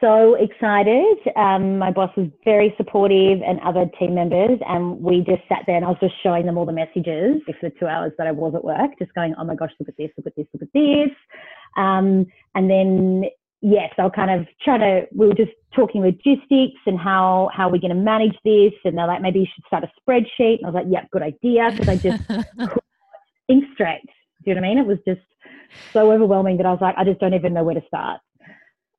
so 0.00 0.34
excited. 0.34 1.16
Um, 1.36 1.78
my 1.78 1.90
boss 1.90 2.10
was 2.16 2.28
very 2.44 2.74
supportive 2.76 3.40
and 3.42 3.58
other 3.60 3.86
team 3.98 4.14
members. 4.14 4.58
And 4.68 5.00
we 5.00 5.18
just 5.20 5.42
sat 5.48 5.60
there 5.66 5.76
and 5.76 5.84
I 5.84 5.88
was 5.88 5.98
just 6.00 6.14
showing 6.22 6.46
them 6.46 6.58
all 6.58 6.66
the 6.66 6.72
messages 6.72 7.42
for 7.46 7.54
the 7.62 7.72
two 7.78 7.86
hours 7.86 8.12
that 8.18 8.26
I 8.26 8.32
was 8.32 8.54
at 8.54 8.64
work, 8.64 8.90
just 8.98 9.14
going, 9.14 9.34
oh 9.38 9.44
my 9.44 9.54
gosh, 9.54 9.70
look 9.80 9.88
at 9.88 9.96
this, 9.96 10.10
look 10.16 10.26
at 10.26 10.36
this, 10.36 10.46
look 10.52 10.62
at 10.62 10.72
this. 10.74 11.10
Um, 11.76 12.26
and 12.54 12.70
then, 12.70 13.24
yes, 13.62 13.92
I'll 13.98 14.10
kind 14.10 14.30
of 14.30 14.46
try 14.62 14.78
to, 14.78 15.06
we 15.14 15.28
were 15.28 15.34
just 15.34 15.52
talking 15.74 16.02
logistics 16.02 16.80
and 16.86 16.98
how, 16.98 17.50
how 17.54 17.68
we're 17.68 17.80
going 17.80 17.96
to 17.96 18.00
manage 18.00 18.36
this. 18.44 18.72
And 18.84 18.98
they're 18.98 19.06
like, 19.06 19.22
maybe 19.22 19.40
you 19.40 19.46
should 19.54 19.64
start 19.66 19.84
a 19.84 19.90
spreadsheet. 20.00 20.58
And 20.58 20.66
I 20.66 20.70
was 20.70 20.74
like, 20.74 20.86
yeah, 20.88 21.04
good 21.10 21.22
idea. 21.22 21.70
Because 21.70 21.88
I 21.88 21.96
just 21.96 22.22
think 23.46 23.64
straight. 23.72 24.02
Do 24.44 24.50
you 24.50 24.54
know 24.54 24.60
what 24.60 24.66
I 24.66 24.68
mean? 24.68 24.78
It 24.78 24.86
was 24.86 24.98
just, 25.06 25.20
so 25.92 26.12
overwhelming 26.12 26.56
that 26.58 26.66
I 26.66 26.70
was 26.70 26.80
like, 26.80 26.94
I 26.96 27.04
just 27.04 27.20
don't 27.20 27.34
even 27.34 27.54
know 27.54 27.64
where 27.64 27.74
to 27.74 27.86
start. 27.86 28.20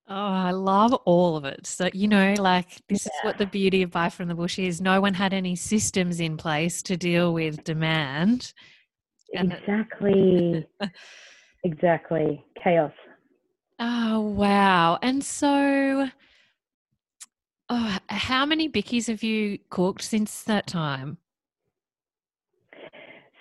Oh, 0.09 0.15
I 0.15 0.51
love 0.51 0.93
all 1.05 1.36
of 1.36 1.43
it. 1.43 1.67
So, 1.67 1.89
you 1.93 2.07
know, 2.07 2.33
like 2.38 2.81
this 2.88 3.05
yeah. 3.05 3.09
is 3.09 3.25
what 3.25 3.38
the 3.38 3.45
beauty 3.45 3.81
of 3.81 3.91
Buy 3.91 4.07
from 4.07 4.29
the 4.29 4.36
Bush 4.36 4.57
is. 4.57 4.79
No 4.79 5.01
one 5.01 5.13
had 5.13 5.33
any 5.33 5.55
systems 5.55 6.21
in 6.21 6.38
place 6.38 6.81
to 6.83 6.95
deal 6.95 7.33
with 7.33 7.63
demand. 7.65 8.53
exactly. 9.33 10.65
exactly. 11.65 12.45
Chaos. 12.63 12.93
Oh, 13.79 14.21
wow. 14.21 14.97
And 15.01 15.21
so, 15.24 16.07
oh, 17.69 17.97
how 18.07 18.45
many 18.45 18.69
bickies 18.69 19.07
have 19.07 19.24
you 19.24 19.59
cooked 19.69 20.03
since 20.03 20.43
that 20.43 20.67
time? 20.67 21.17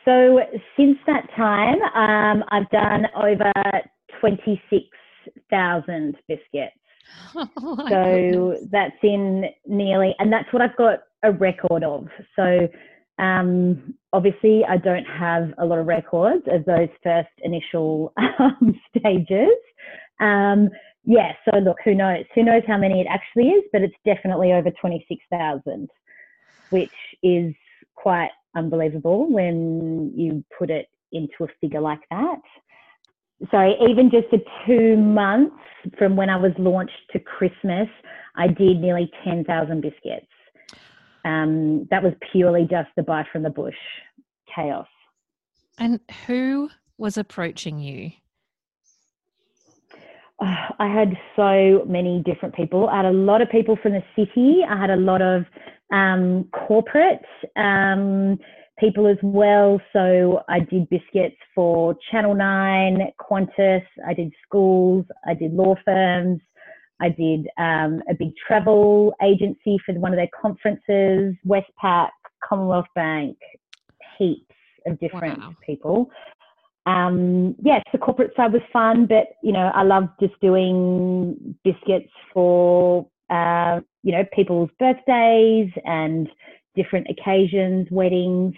So, 0.06 0.40
since 0.76 0.98
that 1.06 1.28
time, 1.36 1.82
um, 1.94 2.44
I've 2.50 2.70
done 2.70 3.06
over 3.16 3.52
26,000 4.20 6.16
biscuits. 6.28 6.76
Oh 7.58 7.76
so 7.88 8.04
goodness. 8.50 8.68
that's 8.72 8.96
in 9.02 9.44
nearly, 9.66 10.14
and 10.18 10.32
that's 10.32 10.52
what 10.52 10.62
I've 10.62 10.76
got 10.76 11.00
a 11.22 11.32
record 11.32 11.84
of. 11.84 12.08
So 12.34 12.68
um, 13.18 13.94
obviously, 14.12 14.64
I 14.68 14.76
don't 14.76 15.04
have 15.04 15.52
a 15.58 15.64
lot 15.64 15.78
of 15.78 15.86
records 15.86 16.44
of 16.48 16.64
those 16.64 16.88
first 17.02 17.28
initial 17.42 18.12
um, 18.38 18.74
stages. 18.96 19.56
Um, 20.20 20.70
yeah, 21.04 21.32
so 21.44 21.58
look, 21.58 21.76
who 21.84 21.94
knows? 21.94 22.24
Who 22.34 22.42
knows 22.42 22.62
how 22.66 22.76
many 22.76 23.00
it 23.00 23.06
actually 23.08 23.50
is, 23.50 23.64
but 23.72 23.82
it's 23.82 23.94
definitely 24.04 24.52
over 24.52 24.70
26,000, 24.80 25.88
which 26.70 26.90
is 27.22 27.54
quite 27.94 28.30
unbelievable 28.56 29.30
when 29.30 30.12
you 30.16 30.44
put 30.58 30.70
it 30.70 30.88
into 31.12 31.44
a 31.44 31.46
figure 31.60 31.80
like 31.80 32.00
that. 32.10 32.40
Sorry, 33.50 33.76
even 33.88 34.10
just 34.10 34.26
the 34.30 34.42
two 34.66 34.96
months 34.96 35.54
from 35.98 36.16
when 36.16 36.30
I 36.30 36.36
was 36.36 36.52
launched 36.58 36.98
to 37.12 37.20
Christmas, 37.20 37.88
I 38.34 38.48
did 38.48 38.80
nearly 38.80 39.10
10,000 39.24 39.80
biscuits. 39.80 40.26
Um, 41.24 41.86
that 41.90 42.02
was 42.02 42.14
purely 42.32 42.66
just 42.70 42.88
the 42.96 43.02
buy 43.02 43.24
from 43.30 43.42
the 43.42 43.50
bush 43.50 43.74
chaos. 44.54 44.86
And 45.78 46.00
who 46.26 46.70
was 46.96 47.18
approaching 47.18 47.78
you? 47.78 48.12
Oh, 50.40 50.54
I 50.78 50.88
had 50.88 51.16
so 51.34 51.84
many 51.86 52.22
different 52.24 52.54
people. 52.54 52.88
I 52.88 52.96
had 52.96 53.06
a 53.06 53.12
lot 53.12 53.42
of 53.42 53.50
people 53.50 53.76
from 53.82 53.92
the 53.92 54.04
city. 54.14 54.60
I 54.68 54.78
had 54.78 54.90
a 54.90 54.96
lot 54.96 55.22
of 55.22 55.44
um, 55.92 56.48
corporate 56.52 57.24
um, 57.56 58.38
people 58.78 59.06
as 59.06 59.18
well. 59.22 59.80
So 59.92 60.42
I 60.48 60.60
did 60.60 60.88
biscuits 60.88 61.36
for 61.54 61.96
Channel 62.10 62.34
9, 62.34 62.98
Qantas, 63.20 63.82
I 64.06 64.14
did 64.14 64.32
schools, 64.46 65.06
I 65.26 65.34
did 65.34 65.52
law 65.52 65.74
firms, 65.84 66.40
I 67.00 67.10
did 67.10 67.46
um, 67.58 68.02
a 68.08 68.14
big 68.18 68.32
travel 68.46 69.14
agency 69.22 69.76
for 69.84 69.94
one 69.94 70.12
of 70.12 70.16
their 70.16 70.28
conferences, 70.40 71.34
Westpac, 71.46 72.08
Commonwealth 72.46 72.86
Bank, 72.94 73.36
heaps 74.18 74.54
of 74.86 74.98
different 74.98 75.38
wow. 75.38 75.54
people. 75.64 76.10
Um, 76.86 77.56
yes, 77.62 77.82
the 77.92 77.98
corporate 77.98 78.32
side 78.36 78.52
was 78.52 78.62
fun, 78.72 79.06
but 79.06 79.26
you 79.42 79.52
know, 79.52 79.70
I 79.74 79.82
love 79.82 80.08
just 80.20 80.34
doing 80.40 81.56
biscuits 81.64 82.12
for 82.32 83.08
uh, 83.30 83.80
you 84.02 84.12
know 84.12 84.24
people's 84.32 84.70
birthdays 84.78 85.70
and 85.84 86.28
different 86.74 87.06
occasions, 87.10 87.88
weddings, 87.90 88.54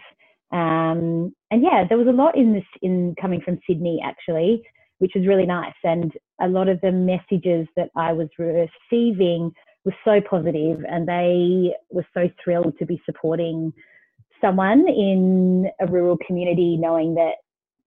um, 0.53 1.35
and 1.51 1.63
yeah, 1.63 1.85
there 1.89 1.99
was 1.99 2.09
a 2.09 2.13
lot 2.13 2.37
in 2.37 2.53
this 2.53 2.65
in 2.83 3.15
coming 3.21 3.41
from 3.41 3.59
Sydney 3.67 4.01
actually 4.05 4.63
which 4.99 5.13
was 5.15 5.27
really 5.27 5.47
nice. 5.47 5.75
And 5.85 6.13
a 6.41 6.49
lot 6.49 6.69
of 6.69 6.81
the 6.81 6.93
messages 6.93 7.67
that 7.77 7.91
I 7.97 8.13
was 8.13 8.29
receiving 8.39 9.53
were 9.85 9.95
so 10.05 10.21
positive, 10.21 10.85
and 10.89 11.09
they 11.09 11.75
were 11.91 12.07
so 12.15 12.29
thrilled 12.43 12.75
to 12.79 12.87
be 12.87 13.01
supporting 13.07 13.73
someone 14.41 14.87
in 14.89 15.71
a 15.81 15.87
rural 15.87 16.19
community, 16.27 16.77
knowing 16.77 17.15
that 17.15 17.35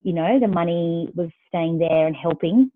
you 0.03 0.13
know 0.13 0.39
the 0.39 0.47
money 0.47 1.09
was 1.15 1.29
staying 1.47 1.77
there 1.77 2.07
and 2.07 2.15
helping 2.15 2.71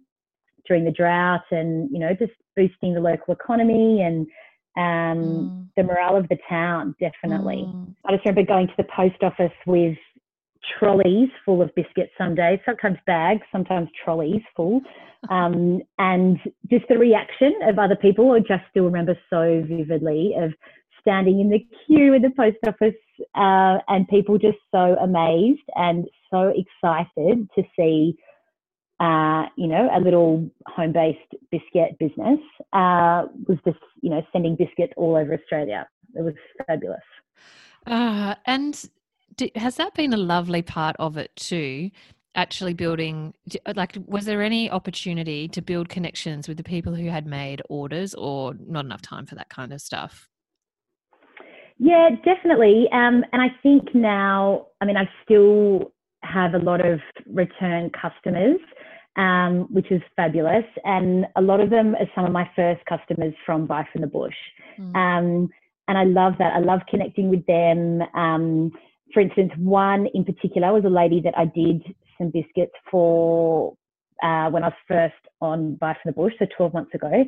during 0.67 0.85
the 0.85 0.91
drought, 0.91 1.45
and 1.51 1.89
you 1.91 1.99
know 1.99 2.13
just 2.13 2.33
boosting 2.55 2.93
the 2.93 2.99
local 2.99 3.33
economy 3.33 4.01
and 4.01 4.27
um, 4.77 5.23
mm. 5.23 5.67
the 5.77 5.83
morale 5.83 6.17
of 6.17 6.27
the 6.29 6.37
town. 6.49 6.95
Definitely, 6.99 7.65
mm. 7.67 7.95
I 8.05 8.13
just 8.13 8.25
remember 8.25 8.47
going 8.47 8.67
to 8.67 8.73
the 8.77 8.87
post 8.95 9.21
office 9.21 9.55
with 9.65 9.97
trolleys 10.79 11.29
full 11.45 11.61
of 11.61 11.73
biscuits 11.75 12.11
some 12.17 12.35
days, 12.35 12.59
sometimes 12.65 12.97
bags, 13.05 13.41
sometimes 13.51 13.89
trolleys 14.03 14.41
full. 14.55 14.81
Um, 15.27 15.81
and 15.97 16.37
just 16.69 16.85
the 16.87 16.99
reaction 16.99 17.51
of 17.63 17.79
other 17.79 17.95
people, 17.95 18.33
I 18.33 18.41
just 18.41 18.61
still 18.69 18.83
remember 18.83 19.17
so 19.31 19.63
vividly 19.67 20.35
of 20.37 20.53
standing 21.01 21.39
in 21.39 21.49
the 21.49 21.65
queue 21.87 22.13
in 22.13 22.21
the 22.21 22.29
post 22.29 22.57
office 22.67 22.93
uh, 23.33 23.79
and 23.87 24.07
people 24.07 24.37
just 24.37 24.59
so 24.71 24.95
amazed 25.01 25.63
and 25.75 26.05
so 26.31 26.53
excited 26.55 27.47
to 27.55 27.63
see, 27.75 28.15
uh, 28.99 29.45
you 29.57 29.67
know, 29.67 29.89
a 29.93 29.99
little 29.99 30.49
home-based 30.67 31.35
biscuit 31.51 31.97
business 31.99 32.39
uh, 32.73 33.25
was 33.47 33.57
just, 33.65 33.79
you 34.01 34.09
know, 34.09 34.21
sending 34.31 34.55
biscuits 34.55 34.93
all 34.95 35.15
over 35.15 35.33
Australia. 35.33 35.87
It 36.15 36.21
was 36.21 36.33
fabulous. 36.65 37.01
Uh, 37.85 38.35
and 38.45 38.89
has 39.55 39.75
that 39.75 39.93
been 39.95 40.13
a 40.13 40.17
lovely 40.17 40.61
part 40.61 40.95
of 40.97 41.17
it 41.17 41.35
too? 41.35 41.91
Actually, 42.35 42.73
building 42.73 43.33
like, 43.75 43.97
was 44.07 44.25
there 44.25 44.41
any 44.41 44.69
opportunity 44.69 45.47
to 45.49 45.61
build 45.61 45.87
connections 45.87 46.47
with 46.47 46.57
the 46.57 46.63
people 46.63 46.93
who 46.93 47.09
had 47.09 47.25
made 47.25 47.61
orders, 47.69 48.13
or 48.13 48.53
not 48.67 48.85
enough 48.85 49.01
time 49.01 49.25
for 49.25 49.35
that 49.35 49.49
kind 49.49 49.71
of 49.71 49.79
stuff? 49.79 50.27
Yeah, 51.77 52.09
definitely. 52.23 52.87
Um, 52.91 53.23
and 53.31 53.41
I 53.41 53.49
think 53.61 53.93
now, 53.93 54.67
I 54.81 54.85
mean, 54.85 54.97
I 54.97 55.09
still 55.23 55.93
have 56.23 56.55
a 56.55 56.59
lot 56.59 56.85
of 56.85 56.99
return 57.27 57.89
customers, 57.89 58.59
um, 59.17 59.67
which 59.71 59.91
is 59.91 60.01
fabulous. 60.15 60.65
And 60.83 61.25
a 61.35 61.41
lot 61.41 61.59
of 61.59 61.69
them 61.69 61.95
are 61.95 62.09
some 62.13 62.25
of 62.25 62.31
my 62.31 62.49
first 62.55 62.81
customers 62.85 63.33
from 63.45 63.65
Buy 63.65 63.87
from 63.91 64.01
the 64.01 64.07
Bush. 64.07 64.35
Mm. 64.79 64.95
Um, 64.95 65.49
and 65.87 65.97
I 65.97 66.03
love 66.03 66.33
that. 66.39 66.53
I 66.53 66.59
love 66.59 66.81
connecting 66.89 67.29
with 67.29 67.45
them. 67.45 68.01
Um, 68.15 68.71
for 69.13 69.19
instance, 69.19 69.51
one 69.57 70.07
in 70.13 70.25
particular 70.25 70.73
was 70.73 70.83
a 70.85 70.89
lady 70.89 71.21
that 71.21 71.37
I 71.37 71.45
did 71.45 71.83
some 72.17 72.31
biscuits 72.31 72.73
for 72.89 73.75
uh, 74.23 74.49
when 74.49 74.63
I 74.63 74.67
was 74.67 74.73
first 74.87 75.13
on 75.41 75.75
Buy 75.75 75.93
from 75.93 76.11
the 76.11 76.13
Bush, 76.13 76.33
so 76.39 76.45
12 76.57 76.73
months 76.73 76.93
ago. 76.93 77.25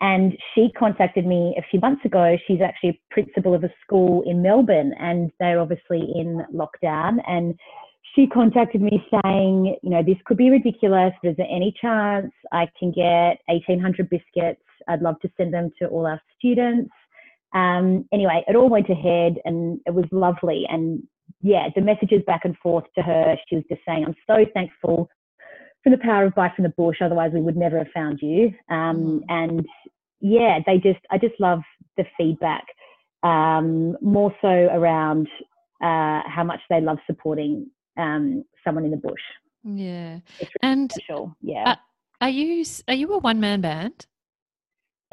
And 0.00 0.36
she 0.54 0.70
contacted 0.76 1.26
me 1.26 1.54
a 1.56 1.62
few 1.70 1.78
months 1.78 2.04
ago. 2.04 2.36
She's 2.46 2.60
actually 2.60 2.90
a 2.90 3.14
principal 3.14 3.54
of 3.54 3.62
a 3.62 3.70
school 3.84 4.22
in 4.26 4.42
Melbourne, 4.42 4.92
and 4.98 5.30
they're 5.38 5.60
obviously 5.60 6.00
in 6.00 6.44
lockdown. 6.52 7.18
And 7.28 7.54
she 8.14 8.26
contacted 8.26 8.82
me 8.82 9.02
saying, 9.10 9.76
you 9.82 9.90
know, 9.90 10.02
this 10.02 10.16
could 10.26 10.36
be 10.36 10.50
ridiculous, 10.50 11.12
but 11.22 11.30
is 11.30 11.36
there 11.36 11.46
any 11.50 11.74
chance 11.80 12.30
I 12.52 12.68
can 12.78 12.90
get 12.92 13.38
1,800 13.46 14.10
biscuits? 14.10 14.60
I'd 14.88 15.02
love 15.02 15.18
to 15.20 15.30
send 15.36 15.54
them 15.54 15.70
to 15.80 15.88
all 15.88 16.06
our 16.06 16.20
students. 16.38 16.90
Um, 17.54 18.06
anyway, 18.12 18.44
it 18.46 18.56
all 18.56 18.68
went 18.68 18.90
ahead 18.90 19.36
and 19.44 19.80
it 19.86 19.94
was 19.94 20.04
lovely. 20.10 20.64
And 20.68 21.02
yeah, 21.40 21.68
the 21.74 21.80
messages 21.80 22.22
back 22.26 22.42
and 22.44 22.56
forth 22.58 22.84
to 22.96 23.02
her, 23.02 23.36
she 23.48 23.56
was 23.56 23.64
just 23.70 23.82
saying, 23.86 24.04
I'm 24.06 24.16
so 24.26 24.44
thankful 24.52 25.08
for 25.82 25.90
the 25.90 25.98
power 25.98 26.26
of 26.26 26.34
Buy 26.34 26.52
from 26.54 26.64
the 26.64 26.70
Bush. 26.70 26.98
Otherwise, 27.00 27.32
we 27.32 27.40
would 27.40 27.56
never 27.56 27.78
have 27.78 27.88
found 27.94 28.20
you. 28.20 28.52
Um, 28.68 29.22
mm. 29.22 29.22
And 29.28 29.66
yeah, 30.20 30.58
they 30.66 30.76
just, 30.76 31.00
I 31.10 31.18
just 31.18 31.34
love 31.40 31.60
the 31.96 32.04
feedback 32.18 32.64
um, 33.22 33.96
more 34.00 34.34
so 34.40 34.48
around 34.48 35.28
uh, 35.82 36.22
how 36.26 36.44
much 36.44 36.60
they 36.68 36.80
love 36.80 36.98
supporting 37.06 37.70
um, 37.96 38.44
someone 38.64 38.84
in 38.84 38.90
the 38.90 38.96
bush. 38.96 39.20
Yeah. 39.64 40.18
Really 40.40 40.50
and 40.62 40.92
special. 40.92 41.36
yeah. 41.40 41.70
Uh, 41.70 41.76
are 42.20 42.30
you, 42.30 42.64
are 42.88 42.94
you 42.94 43.12
a 43.12 43.18
one 43.18 43.40
man 43.40 43.60
band? 43.60 44.06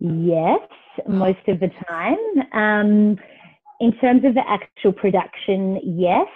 yes, 0.00 0.60
most 1.06 1.46
of 1.48 1.60
the 1.60 1.70
time. 1.88 2.16
Um, 2.52 3.18
in 3.80 3.92
terms 4.00 4.24
of 4.24 4.34
the 4.34 4.42
actual 4.48 4.92
production, 4.92 5.80
yes. 5.84 6.26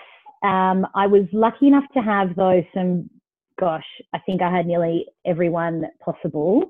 Um, 0.43 0.87
I 0.95 1.07
was 1.07 1.23
lucky 1.33 1.69
enough 1.69 1.85
to 1.95 2.01
have 2.01 2.37
though 2.37 2.63
some, 2.75 3.09
gosh, 3.59 3.87
I 4.13 4.19
think 4.19 4.43
I 4.43 4.51
had 4.55 4.67
nearly 4.67 5.07
everyone 5.25 5.87
possible. 6.05 6.65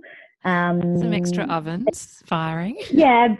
Um, 0.45 0.99
some 0.99 1.12
extra 1.12 1.45
ovens 1.45 2.23
firing. 2.26 2.76
Yeah. 2.91 3.37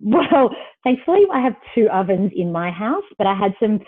Well, 0.00 0.50
thankfully 0.84 1.22
I 1.32 1.40
have 1.40 1.54
two 1.74 1.88
ovens 1.90 2.32
in 2.34 2.52
my 2.52 2.70
house, 2.70 3.04
but 3.16 3.26
I 3.26 3.34
had 3.34 3.54
some 3.60 3.80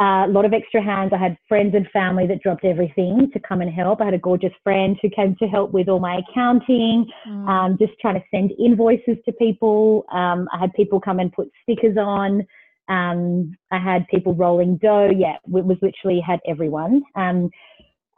a 0.00 0.26
lot 0.28 0.44
of 0.44 0.52
extra 0.52 0.82
hands. 0.82 1.12
I 1.12 1.18
had 1.18 1.36
friends 1.48 1.74
and 1.74 1.88
family 1.90 2.26
that 2.28 2.40
dropped 2.40 2.64
everything 2.64 3.30
to 3.32 3.40
come 3.40 3.60
and 3.60 3.72
help. 3.72 4.00
I 4.00 4.04
had 4.06 4.14
a 4.14 4.18
gorgeous 4.18 4.52
friend 4.62 4.96
who 5.02 5.10
came 5.10 5.34
to 5.36 5.46
help 5.48 5.72
with 5.72 5.88
all 5.88 5.98
my 5.98 6.20
accounting, 6.20 7.06
mm. 7.26 7.48
um, 7.48 7.76
just 7.78 7.92
trying 8.00 8.14
to 8.14 8.22
send 8.32 8.52
invoices 8.64 9.16
to 9.24 9.32
people. 9.32 10.04
Um, 10.12 10.48
I 10.52 10.58
had 10.58 10.72
people 10.74 11.00
come 11.00 11.18
and 11.18 11.32
put 11.32 11.50
stickers 11.62 11.96
on. 11.96 12.46
Um, 12.88 13.56
I 13.72 13.78
had 13.78 14.06
people 14.08 14.34
rolling 14.34 14.76
dough. 14.76 15.10
Yeah, 15.14 15.34
it 15.34 15.64
was 15.64 15.78
literally 15.82 16.20
had 16.20 16.38
everyone. 16.46 17.02
Um, 17.16 17.50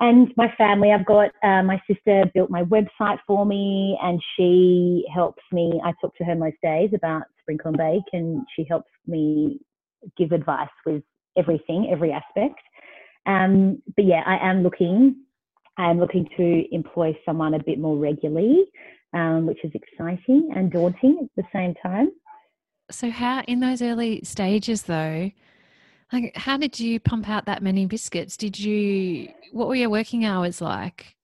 and 0.00 0.33
my 0.37 0.52
family, 0.57 0.92
I've 0.92 1.07
got 1.07 1.30
uh, 1.42 1.62
my 1.62 1.80
sister 1.87 2.25
built 2.35 2.50
my 2.50 2.64
website 2.64 3.19
for 3.26 3.45
me, 3.45 3.99
and 4.02 4.21
she 4.37 5.07
helps 5.14 5.42
me. 5.52 5.80
I 5.85 5.92
talk 6.00 6.14
to 6.16 6.25
her 6.25 6.35
most 6.35 6.57
days 6.62 6.90
about 6.95 7.23
Sprinkle 7.50 7.69
and 7.69 7.78
Bake, 7.78 8.12
and 8.12 8.47
she 8.54 8.64
helps 8.69 8.90
me 9.07 9.59
give 10.16 10.33
advice 10.33 10.69
with 10.87 11.02
everything, 11.37 11.88
every 11.90 12.12
aspect. 12.12 12.61
Um, 13.26 13.83
but 13.97 14.04
yeah, 14.04 14.23
I 14.26 14.49
am 14.49 14.62
looking. 14.62 15.16
I 15.76 15.90
am 15.90 15.99
looking 15.99 16.28
to 16.37 16.75
employ 16.75 17.16
someone 17.25 17.54
a 17.54 17.62
bit 17.62 17.78
more 17.78 17.97
regularly, 17.97 18.64
um, 19.14 19.47
which 19.47 19.59
is 19.64 19.73
exciting 19.75 20.50
and 20.54 20.71
daunting 20.71 21.19
at 21.23 21.28
the 21.37 21.42
same 21.52 21.75
time. 21.83 22.11
So, 22.90 23.11
how 23.11 23.42
in 23.42 23.61
those 23.61 23.83
early 23.83 24.21
stages, 24.25 24.83
though, 24.83 25.30
like 26.12 26.37
how 26.37 26.57
did 26.57 26.78
you 26.78 27.00
pump 27.00 27.28
out 27.28 27.47
that 27.47 27.62
many 27.62 27.87
biscuits? 27.87 28.37
Did 28.37 28.59
you? 28.59 29.28
What 29.52 29.69
were 29.69 29.75
your 29.75 29.90
working 29.90 30.25
hours 30.25 30.61
like? 30.61 31.16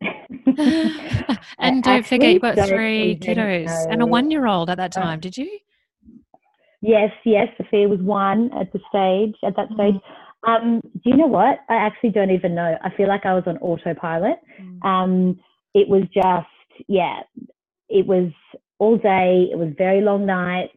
and 1.58 1.82
don't 1.82 2.06
forget, 2.06 2.32
you've 2.32 2.42
got 2.42 2.68
three 2.68 3.18
kiddos 3.20 3.90
and 3.90 4.02
a 4.02 4.06
one-year-old 4.06 4.70
at 4.70 4.76
that 4.76 4.96
uh, 4.96 5.00
time. 5.00 5.20
Did 5.20 5.36
you? 5.36 5.58
Yes, 6.84 7.12
yes. 7.24 7.48
Sophia 7.56 7.88
was 7.88 8.00
one 8.00 8.50
at 8.52 8.70
the 8.74 8.80
stage. 8.90 9.34
At 9.42 9.56
that 9.56 9.68
stage, 9.74 9.94
mm. 9.94 10.48
um, 10.48 10.80
do 10.82 11.10
you 11.10 11.16
know 11.16 11.26
what? 11.26 11.60
I 11.70 11.76
actually 11.76 12.10
don't 12.10 12.30
even 12.30 12.54
know. 12.54 12.76
I 12.84 12.90
feel 12.94 13.08
like 13.08 13.24
I 13.24 13.32
was 13.32 13.44
on 13.46 13.56
autopilot. 13.58 14.36
Mm. 14.60 14.84
Um, 14.84 15.40
it 15.72 15.88
was 15.88 16.02
just, 16.12 16.84
yeah, 16.86 17.20
it 17.88 18.06
was 18.06 18.30
all 18.78 18.98
day. 18.98 19.48
It 19.50 19.56
was 19.56 19.72
very 19.78 20.02
long 20.02 20.26
nights. 20.26 20.74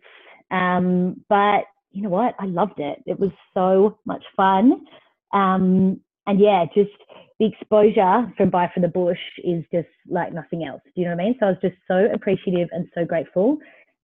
Um, 0.49 1.25
but 1.27 1.65
you 1.91 2.03
know 2.03 2.09
what? 2.09 2.35
I 2.39 2.45
loved 2.45 2.79
it. 2.79 3.03
It 3.05 3.19
was 3.19 3.31
so 3.53 3.99
much 4.05 4.23
fun. 4.37 4.85
Um, 5.33 5.99
and 6.25 6.39
yeah, 6.39 6.63
just 6.73 6.91
the 7.37 7.47
exposure 7.47 8.31
from 8.37 8.49
Buy 8.49 8.71
from 8.73 8.83
the 8.83 8.87
Bush 8.87 9.19
is 9.43 9.61
just 9.73 9.89
like 10.09 10.33
nothing 10.33 10.63
else. 10.63 10.81
Do 10.85 11.01
you 11.01 11.07
know 11.07 11.15
what 11.15 11.21
I 11.21 11.25
mean? 11.25 11.35
So 11.37 11.47
I 11.47 11.49
was 11.49 11.59
just 11.61 11.75
so 11.85 12.07
appreciative 12.13 12.69
and 12.71 12.87
so 12.95 13.03
grateful 13.03 13.57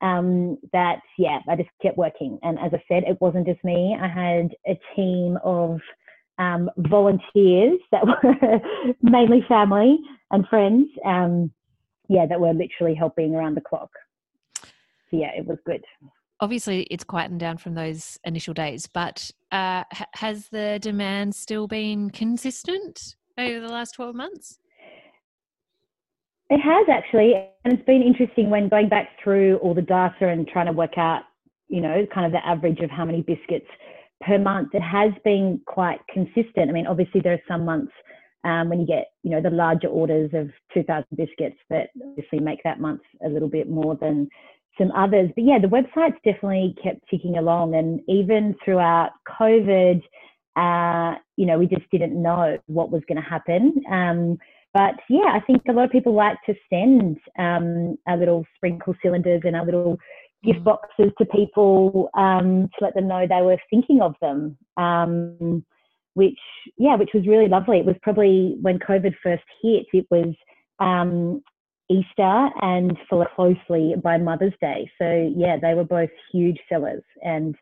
um, 0.03 0.57
that, 0.73 0.99
yeah, 1.17 1.39
I 1.49 1.55
just 1.55 1.69
kept 1.81 1.97
working. 1.97 2.37
And 2.43 2.59
as 2.59 2.71
I 2.73 2.83
said, 2.87 3.03
it 3.03 3.19
wasn't 3.19 3.47
just 3.47 3.63
me. 3.63 3.97
I 3.99 4.07
had 4.07 4.49
a 4.67 4.79
team 4.95 5.37
of 5.43 5.79
um, 6.37 6.69
volunteers 6.77 7.79
that 7.91 8.05
were 8.23 8.59
mainly 9.01 9.43
family 9.47 9.97
and 10.31 10.47
friends. 10.47 10.87
Um, 11.05 11.51
yeah, 12.09 12.25
that 12.27 12.39
were 12.39 12.53
literally 12.53 12.95
helping 12.95 13.33
around 13.33 13.55
the 13.55 13.61
clock. 13.61 13.89
So 14.61 15.17
yeah, 15.17 15.31
it 15.35 15.45
was 15.45 15.57
good 15.65 15.83
obviously 16.43 16.81
it's 16.91 17.05
quietened 17.05 17.39
down 17.39 17.57
from 17.57 17.73
those 17.73 18.19
initial 18.25 18.53
days, 18.53 18.85
but 18.85 19.31
uh, 19.53 19.83
has 20.13 20.49
the 20.49 20.77
demand 20.81 21.33
still 21.33 21.67
been 21.67 22.09
consistent 22.09 23.15
over 23.37 23.61
the 23.61 23.69
last 23.69 23.93
12 23.95 24.13
months? 24.13 24.59
It 26.53 26.59
has 26.59 26.85
actually, 26.87 27.33
and 27.65 27.73
it's 27.73 27.85
been 27.85 28.03
interesting 28.03 28.51
when 28.51 28.69
going 28.69 28.87
back 28.87 29.09
through 29.23 29.57
all 29.57 29.73
the 29.73 29.81
data 29.81 30.27
and 30.27 30.47
trying 30.47 30.67
to 30.67 30.71
work 30.71 30.99
out, 30.99 31.23
you 31.67 31.81
know, 31.81 32.05
kind 32.13 32.27
of 32.27 32.31
the 32.31 32.47
average 32.47 32.79
of 32.81 32.91
how 32.91 33.05
many 33.05 33.23
biscuits 33.23 33.65
per 34.21 34.37
month. 34.37 34.69
It 34.75 34.83
has 34.83 35.11
been 35.25 35.61
quite 35.65 35.99
consistent. 36.13 36.69
I 36.69 36.71
mean, 36.71 36.85
obviously 36.85 37.21
there 37.21 37.33
are 37.33 37.41
some 37.47 37.65
months 37.65 37.91
um, 38.43 38.69
when 38.69 38.79
you 38.79 38.85
get, 38.85 39.07
you 39.23 39.31
know, 39.31 39.41
the 39.41 39.49
larger 39.49 39.87
orders 39.87 40.29
of 40.35 40.51
2,000 40.75 41.05
biscuits 41.15 41.57
that 41.71 41.89
obviously 42.07 42.37
make 42.37 42.59
that 42.63 42.79
month 42.79 43.01
a 43.25 43.29
little 43.29 43.49
bit 43.49 43.67
more 43.67 43.95
than 43.95 44.29
some 44.77 44.91
others. 44.91 45.31
But 45.35 45.45
yeah, 45.45 45.57
the 45.59 45.67
website's 45.67 46.21
definitely 46.23 46.75
kept 46.83 46.99
ticking 47.09 47.35
along. 47.35 47.73
And 47.73 47.99
even 48.07 48.55
throughout 48.63 49.09
COVID, 49.39 50.03
uh, 50.55 51.17
you 51.35 51.47
know, 51.47 51.57
we 51.57 51.65
just 51.65 51.89
didn't 51.89 52.21
know 52.21 52.59
what 52.67 52.91
was 52.91 53.01
going 53.07 53.19
to 53.19 53.27
happen. 53.27 53.81
Um, 53.91 54.37
but 54.73 54.95
yeah, 55.09 55.31
I 55.33 55.39
think 55.45 55.61
a 55.67 55.71
lot 55.71 55.85
of 55.85 55.91
people 55.91 56.13
like 56.13 56.37
to 56.45 56.55
send 56.69 57.17
um, 57.37 57.97
our 58.07 58.17
little 58.17 58.45
sprinkle 58.55 58.95
cylinders 59.03 59.41
and 59.43 59.55
our 59.55 59.65
little 59.65 59.97
gift 60.43 60.59
mm. 60.59 60.63
boxes 60.63 61.11
to 61.17 61.25
people 61.25 62.09
um, 62.17 62.69
to 62.77 62.85
let 62.85 62.95
them 62.95 63.07
know 63.07 63.25
they 63.27 63.41
were 63.41 63.57
thinking 63.69 64.01
of 64.01 64.15
them. 64.21 64.57
Um, 64.77 65.63
which 66.15 66.39
yeah, 66.77 66.95
which 66.95 67.09
was 67.13 67.27
really 67.27 67.47
lovely. 67.47 67.79
It 67.79 67.85
was 67.85 67.95
probably 68.01 68.55
when 68.61 68.79
COVID 68.79 69.13
first 69.23 69.43
hit. 69.61 69.85
It 69.93 70.05
was 70.11 70.35
um, 70.79 71.41
Easter 71.89 72.49
and 72.61 72.97
followed 73.09 73.27
closely 73.35 73.95
by 74.01 74.17
Mother's 74.17 74.53
Day. 74.61 74.89
So 74.99 75.31
yeah, 75.35 75.57
they 75.61 75.73
were 75.73 75.83
both 75.83 76.09
huge 76.31 76.59
sellers 76.69 77.03
and 77.21 77.55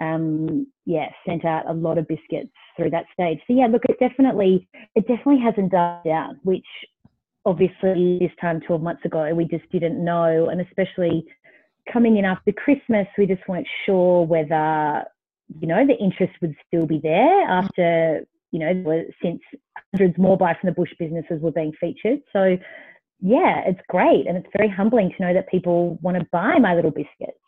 um, 0.00 0.66
yeah, 0.86 1.08
sent 1.26 1.44
out 1.44 1.68
a 1.68 1.72
lot 1.72 1.98
of 1.98 2.08
biscuits 2.08 2.52
through 2.76 2.90
that 2.90 3.06
stage. 3.12 3.40
So 3.46 3.54
yeah, 3.54 3.66
look, 3.66 3.82
it 3.88 3.98
definitely 3.98 4.68
it 4.94 5.06
definitely 5.06 5.40
hasn't 5.42 5.72
died 5.72 6.04
down, 6.04 6.40
which 6.44 6.66
obviously 7.44 8.18
this 8.20 8.32
time 8.40 8.60
12 8.60 8.82
months 8.82 9.04
ago 9.04 9.34
we 9.34 9.44
just 9.44 9.70
didn't 9.70 10.02
know, 10.02 10.48
and 10.48 10.60
especially 10.60 11.24
coming 11.92 12.16
in 12.16 12.24
after 12.24 12.52
Christmas, 12.52 13.06
we 13.16 13.26
just 13.26 13.46
weren't 13.48 13.68
sure 13.86 14.24
whether 14.24 15.04
you 15.60 15.66
know 15.66 15.86
the 15.86 15.96
interest 15.96 16.34
would 16.42 16.54
still 16.66 16.86
be 16.86 17.00
there 17.02 17.48
after 17.48 18.26
you 18.50 18.58
know 18.58 19.04
since 19.22 19.40
hundreds 19.92 20.18
more 20.18 20.36
buy 20.36 20.54
from 20.60 20.68
the 20.68 20.74
bush 20.74 20.92
businesses 20.98 21.40
were 21.40 21.52
being 21.52 21.72
featured. 21.80 22.20
So 22.32 22.56
yeah, 23.20 23.62
it's 23.66 23.80
great. 23.88 24.26
And 24.26 24.36
it's 24.36 24.48
very 24.56 24.68
humbling 24.68 25.12
to 25.16 25.22
know 25.22 25.34
that 25.34 25.48
people 25.48 25.98
want 26.02 26.18
to 26.18 26.26
buy 26.30 26.58
my 26.60 26.74
little 26.74 26.90
biscuits. 26.90 27.38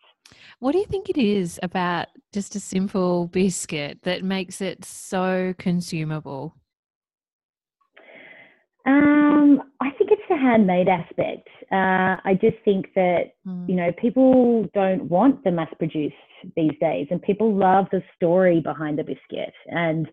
What 0.58 0.72
do 0.72 0.78
you 0.78 0.86
think 0.86 1.08
it 1.08 1.18
is 1.18 1.58
about 1.62 2.08
just 2.32 2.54
a 2.54 2.60
simple 2.60 3.28
biscuit 3.28 4.00
that 4.02 4.22
makes 4.22 4.60
it 4.60 4.84
so 4.84 5.54
consumable? 5.58 6.54
Um, 8.86 9.62
I 9.80 9.90
think 9.90 10.10
it's 10.10 10.22
the 10.28 10.36
handmade 10.36 10.88
aspect. 10.88 11.48
Uh, 11.70 12.16
I 12.24 12.38
just 12.40 12.56
think 12.64 12.86
that, 12.94 13.32
mm. 13.46 13.68
you 13.68 13.74
know, 13.76 13.90
people 14.00 14.66
don't 14.74 15.04
want 15.04 15.44
the 15.44 15.50
mass 15.50 15.72
produced 15.78 16.14
these 16.56 16.72
days 16.80 17.06
and 17.10 17.20
people 17.22 17.54
love 17.54 17.86
the 17.92 18.02
story 18.16 18.60
behind 18.60 18.98
the 18.98 19.04
biscuit. 19.04 19.52
And, 19.66 20.08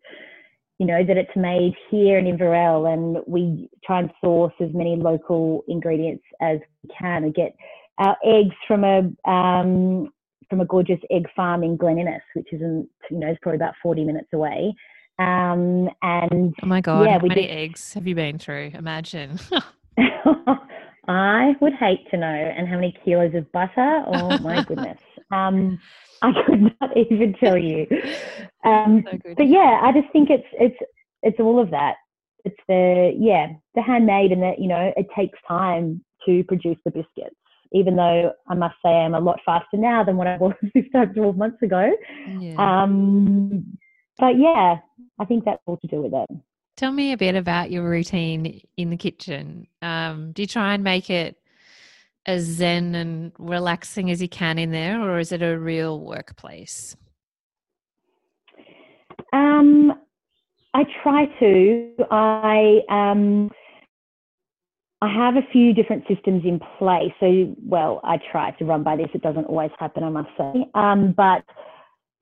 you 0.80 0.86
know, 0.86 1.04
that 1.04 1.18
it's 1.18 1.36
made 1.36 1.74
here 1.90 2.20
in 2.20 2.26
Inverell 2.26 2.86
and 2.86 3.18
we 3.26 3.70
try 3.84 4.00
and 4.00 4.12
source 4.24 4.54
as 4.60 4.70
many 4.74 4.96
local 4.96 5.64
ingredients 5.68 6.24
as 6.42 6.60
we 6.84 6.90
can 7.00 7.24
and 7.24 7.34
get 7.34 7.56
our 7.98 8.18
eggs 8.24 8.56
from 8.68 8.84
a 8.84 9.30
um, 9.30 10.12
from 10.50 10.62
a 10.62 10.66
gorgeous 10.66 11.00
egg 11.12 11.28
farm 11.36 11.64
in 11.64 11.78
Glen 11.78 12.00
Innes, 12.00 12.22
which 12.34 12.54
is 12.54 12.62
in, 12.62 12.88
you 13.12 13.18
know, 13.18 13.32
is 13.32 13.38
probably 13.42 13.58
about 13.58 13.74
40 13.84 14.06
minutes 14.06 14.30
away. 14.34 14.74
Um, 15.20 15.90
and 16.02 16.54
oh 16.62 16.68
my 16.68 16.80
God, 16.80 17.06
yeah, 17.06 17.20
how 17.20 17.26
many 17.26 17.50
eggs 17.50 17.94
have 17.94 18.08
you 18.08 18.16
been 18.16 18.38
through? 18.38 18.72
Imagine. 18.76 19.40
I 21.08 21.56
would 21.62 21.74
hate 21.74 22.10
to 22.12 22.18
know. 22.18 22.28
And 22.28 22.68
how 22.68 22.76
many 22.76 22.96
kilos 23.04 23.34
of 23.34 23.52
butter? 23.52 24.04
Oh 24.08 24.38
my 24.40 24.64
goodness. 24.68 25.00
Um, 25.32 25.80
I 26.22 26.32
could 26.46 26.62
not 26.80 26.96
even 26.96 27.34
tell 27.34 27.58
you. 27.58 27.88
Um, 28.64 29.04
so 29.10 29.34
but 29.38 29.48
yeah, 29.48 29.80
I 29.82 29.92
just 29.92 30.12
think 30.12 30.30
it's 30.30 30.48
it's 30.54 30.78
it's 31.24 31.40
all 31.40 31.60
of 31.60 31.72
that. 31.72 31.96
It's 32.46 32.58
the 32.68 33.14
yeah 33.18 33.48
the 33.76 33.82
handmade 33.82 34.32
and 34.32 34.44
that 34.44 34.60
you 34.60 34.68
know 34.68 34.94
it 34.96 35.08
takes 35.16 35.40
time 35.48 36.04
to 36.26 36.44
produce 36.44 36.78
the 36.86 36.92
biscuits. 36.92 37.36
Even 37.74 37.96
though 37.96 38.32
I 38.48 38.56
must 38.56 38.76
say 38.84 38.90
I'm 38.90 39.14
a 39.14 39.20
lot 39.20 39.40
faster 39.46 39.78
now 39.78 40.04
than 40.04 40.18
what 40.18 40.28
I 40.28 40.38
was 40.38 40.54
this 40.74 40.86
time 40.94 41.14
12 41.14 41.38
months 41.38 41.62
ago. 41.62 41.92
Yeah. 42.40 42.56
Um, 42.58 43.78
but 44.18 44.38
yeah, 44.38 44.78
I 45.20 45.26
think 45.26 45.46
that's 45.46 45.62
all 45.66 45.78
to 45.78 45.88
do 45.88 46.02
with 46.02 46.14
it. 46.14 46.38
Tell 46.76 46.92
me 46.92 47.12
a 47.12 47.18
bit 47.18 47.36
about 47.36 47.72
your 47.72 47.90
routine 47.90 48.62
in 48.78 48.90
the 48.90 48.98
kitchen. 48.98 49.68
Um, 49.82 50.32
do 50.32 50.44
you 50.44 50.48
try 50.48 50.76
and 50.76 50.84
make 50.84 51.10
it 51.10 51.38
as 52.28 52.44
zen 52.44 52.94
and 52.94 53.32
relaxing 53.40 54.12
as 54.12 54.22
you 54.22 54.30
can 54.30 54.60
in 54.60 54.72
there, 54.72 55.02
or 55.02 55.18
is 55.18 55.32
it 55.32 55.42
a 55.42 55.58
real 55.58 56.00
workplace? 56.00 56.96
Um, 59.34 59.94
I 60.74 60.84
try 61.02 61.26
to. 61.40 61.94
I 62.12 62.82
um, 62.90 63.50
I 65.02 65.14
have 65.14 65.36
a 65.36 65.48
few 65.52 65.74
different 65.74 66.06
systems 66.08 66.44
in 66.44 66.60
place. 66.80 67.12
So, 67.20 67.56
well, 67.64 68.02
I 68.04 68.18
try 68.32 68.52
to 68.52 68.66
run 68.66 68.84
by 68.84 68.96
this. 68.96 69.10
It 69.14 69.22
doesn't 69.22 69.46
always 69.46 69.70
happen, 69.78 70.04
I 70.04 70.10
must 70.10 70.30
say. 70.38 70.66
Um, 70.74 71.14
but 71.16 71.44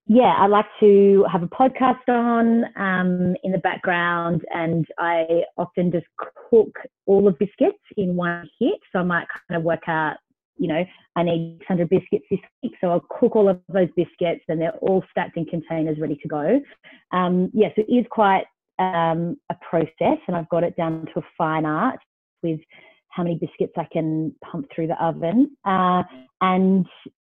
yeah, 0.08 0.36
I 0.38 0.48
like 0.48 0.66
to 0.82 1.26
have 1.32 1.42
a 1.42 1.48
podcast 1.48 2.08
on 2.10 2.66
um, 2.76 3.36
in 3.44 3.54
the 3.54 3.60
background, 3.60 4.42
and 4.54 4.86
I 5.00 5.44
often 5.58 5.92
just 5.92 6.06
cook 6.18 6.76
all 7.06 7.28
of 7.28 7.40
biscuits 7.40 7.80
in 7.96 8.16
one 8.18 8.50
hit. 8.60 8.80
So 8.92 9.00
I 9.00 9.04
might 9.04 9.28
kind 9.48 9.58
of 9.58 9.64
work 9.64 9.88
out, 9.88 10.18
you 10.58 10.68
know, 10.68 10.84
I 11.16 11.24
need 11.24 11.58
600 11.60 11.90
biscuits 11.90 12.26
this 12.30 12.40
week, 12.62 12.74
so 12.82 12.90
I'll 12.92 13.06
cook 13.10 13.38
all 13.38 13.48
of 13.48 13.62
those 13.70 13.90
biscuits, 13.96 14.44
and 14.50 14.60
they're 14.60 14.76
all 14.82 15.04
stacked 15.12 15.38
in 15.38 15.46
containers, 15.46 15.98
ready 15.98 16.18
to 16.18 16.28
go. 16.28 16.62
Um, 17.14 17.50
yes, 17.54 17.72
yeah, 17.78 17.84
so 17.84 17.88
it 17.88 17.96
is 17.96 18.06
quite 18.12 18.44
um, 18.80 19.38
a 19.50 19.56
process, 19.68 20.20
and 20.28 20.36
I've 20.36 20.50
got 20.50 20.66
it 20.66 20.76
down 20.76 21.08
to 21.14 21.22
a 21.22 21.26
fine 21.38 21.66
art 21.66 22.00
with 22.52 22.60
how 23.10 23.24
many 23.24 23.36
biscuits 23.36 23.74
I 23.78 23.88
can 23.92 24.36
pump 24.44 24.68
through 24.74 24.88
the 24.88 25.04
oven. 25.04 25.56
Uh, 25.66 26.04
and 26.42 26.86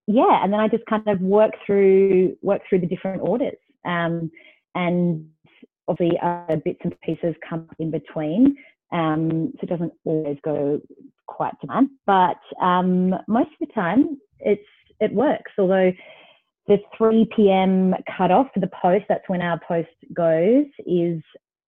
yeah, 0.07 0.43
and 0.43 0.53
then 0.53 0.61
I 0.61 0.69
just 0.69 0.85
kind 0.87 1.07
of 1.07 1.21
work 1.21 1.53
through 1.67 2.37
work 2.43 2.63
through 2.69 2.81
the 2.81 2.87
different 2.87 3.23
orders, 3.23 3.57
um, 3.85 4.31
and 4.75 5.29
obviously 5.89 6.19
other 6.23 6.61
bits 6.65 6.81
and 6.85 6.99
pieces 7.03 7.35
come 7.49 7.69
in 7.79 7.91
between. 7.91 8.57
Um, 8.93 9.53
so 9.57 9.61
it 9.63 9.69
doesn't 9.69 9.93
always 10.05 10.39
go 10.45 10.81
quite 11.27 11.53
to 11.61 11.67
plan, 11.67 11.91
but 12.07 12.39
um, 12.63 13.11
most 13.29 13.51
of 13.61 13.69
the 13.69 13.75
time 13.75 14.19
it's 14.41 14.63
it 15.01 15.13
works. 15.13 15.53
Although 15.59 15.93
the 16.67 16.79
3 16.97 17.29
p.m. 17.37 17.95
cutoff 18.17 18.47
for 18.55 18.61
the 18.61 18.71
post, 18.81 19.05
that's 19.09 19.29
when 19.29 19.43
our 19.43 19.61
post 19.67 19.89
goes, 20.15 20.67
is 20.87 21.21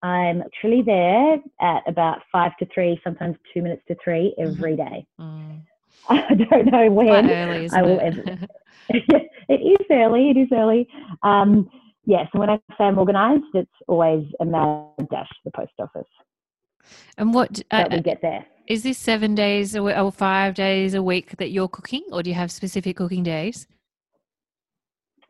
I'm 0.02 0.42
actually 0.42 0.82
there 0.82 1.38
at 1.60 1.82
about 1.86 2.18
five 2.30 2.56
to 2.58 2.66
three, 2.72 3.00
sometimes 3.02 3.36
two 3.52 3.62
minutes 3.62 3.82
to 3.88 3.96
three 4.02 4.34
every 4.38 4.76
day. 4.76 5.06
Mm. 5.20 5.62
I 6.08 6.34
don't 6.34 6.70
know 6.70 6.90
when 6.90 7.30
early, 7.30 7.68
I 7.72 7.82
will 7.82 7.98
it? 7.98 8.18
ever. 8.18 8.38
it 8.88 9.80
is 9.80 9.86
early. 9.90 10.30
It 10.30 10.36
is 10.36 10.48
early. 10.52 10.88
Um, 11.22 11.68
yes, 12.04 12.20
yeah, 12.20 12.24
so 12.32 12.38
when 12.38 12.50
I 12.50 12.56
say 12.78 12.84
I'm 12.84 12.98
organised, 12.98 13.44
it's 13.54 13.70
always 13.88 14.24
a 14.40 14.44
mad 14.44 15.08
dash 15.10 15.28
to 15.28 15.34
the 15.44 15.50
post 15.50 15.72
office. 15.80 16.08
And 17.18 17.34
what 17.34 17.60
uh, 17.70 17.88
we 17.90 18.00
get 18.00 18.22
there? 18.22 18.46
Is 18.68 18.82
this 18.82 18.98
seven 18.98 19.34
days 19.34 19.76
or 19.76 20.12
five 20.12 20.54
days 20.54 20.94
a 20.94 21.02
week 21.02 21.36
that 21.38 21.50
you're 21.50 21.68
cooking, 21.68 22.04
or 22.12 22.22
do 22.22 22.30
you 22.30 22.34
have 22.34 22.52
specific 22.52 22.96
cooking 22.96 23.22
days? 23.22 23.66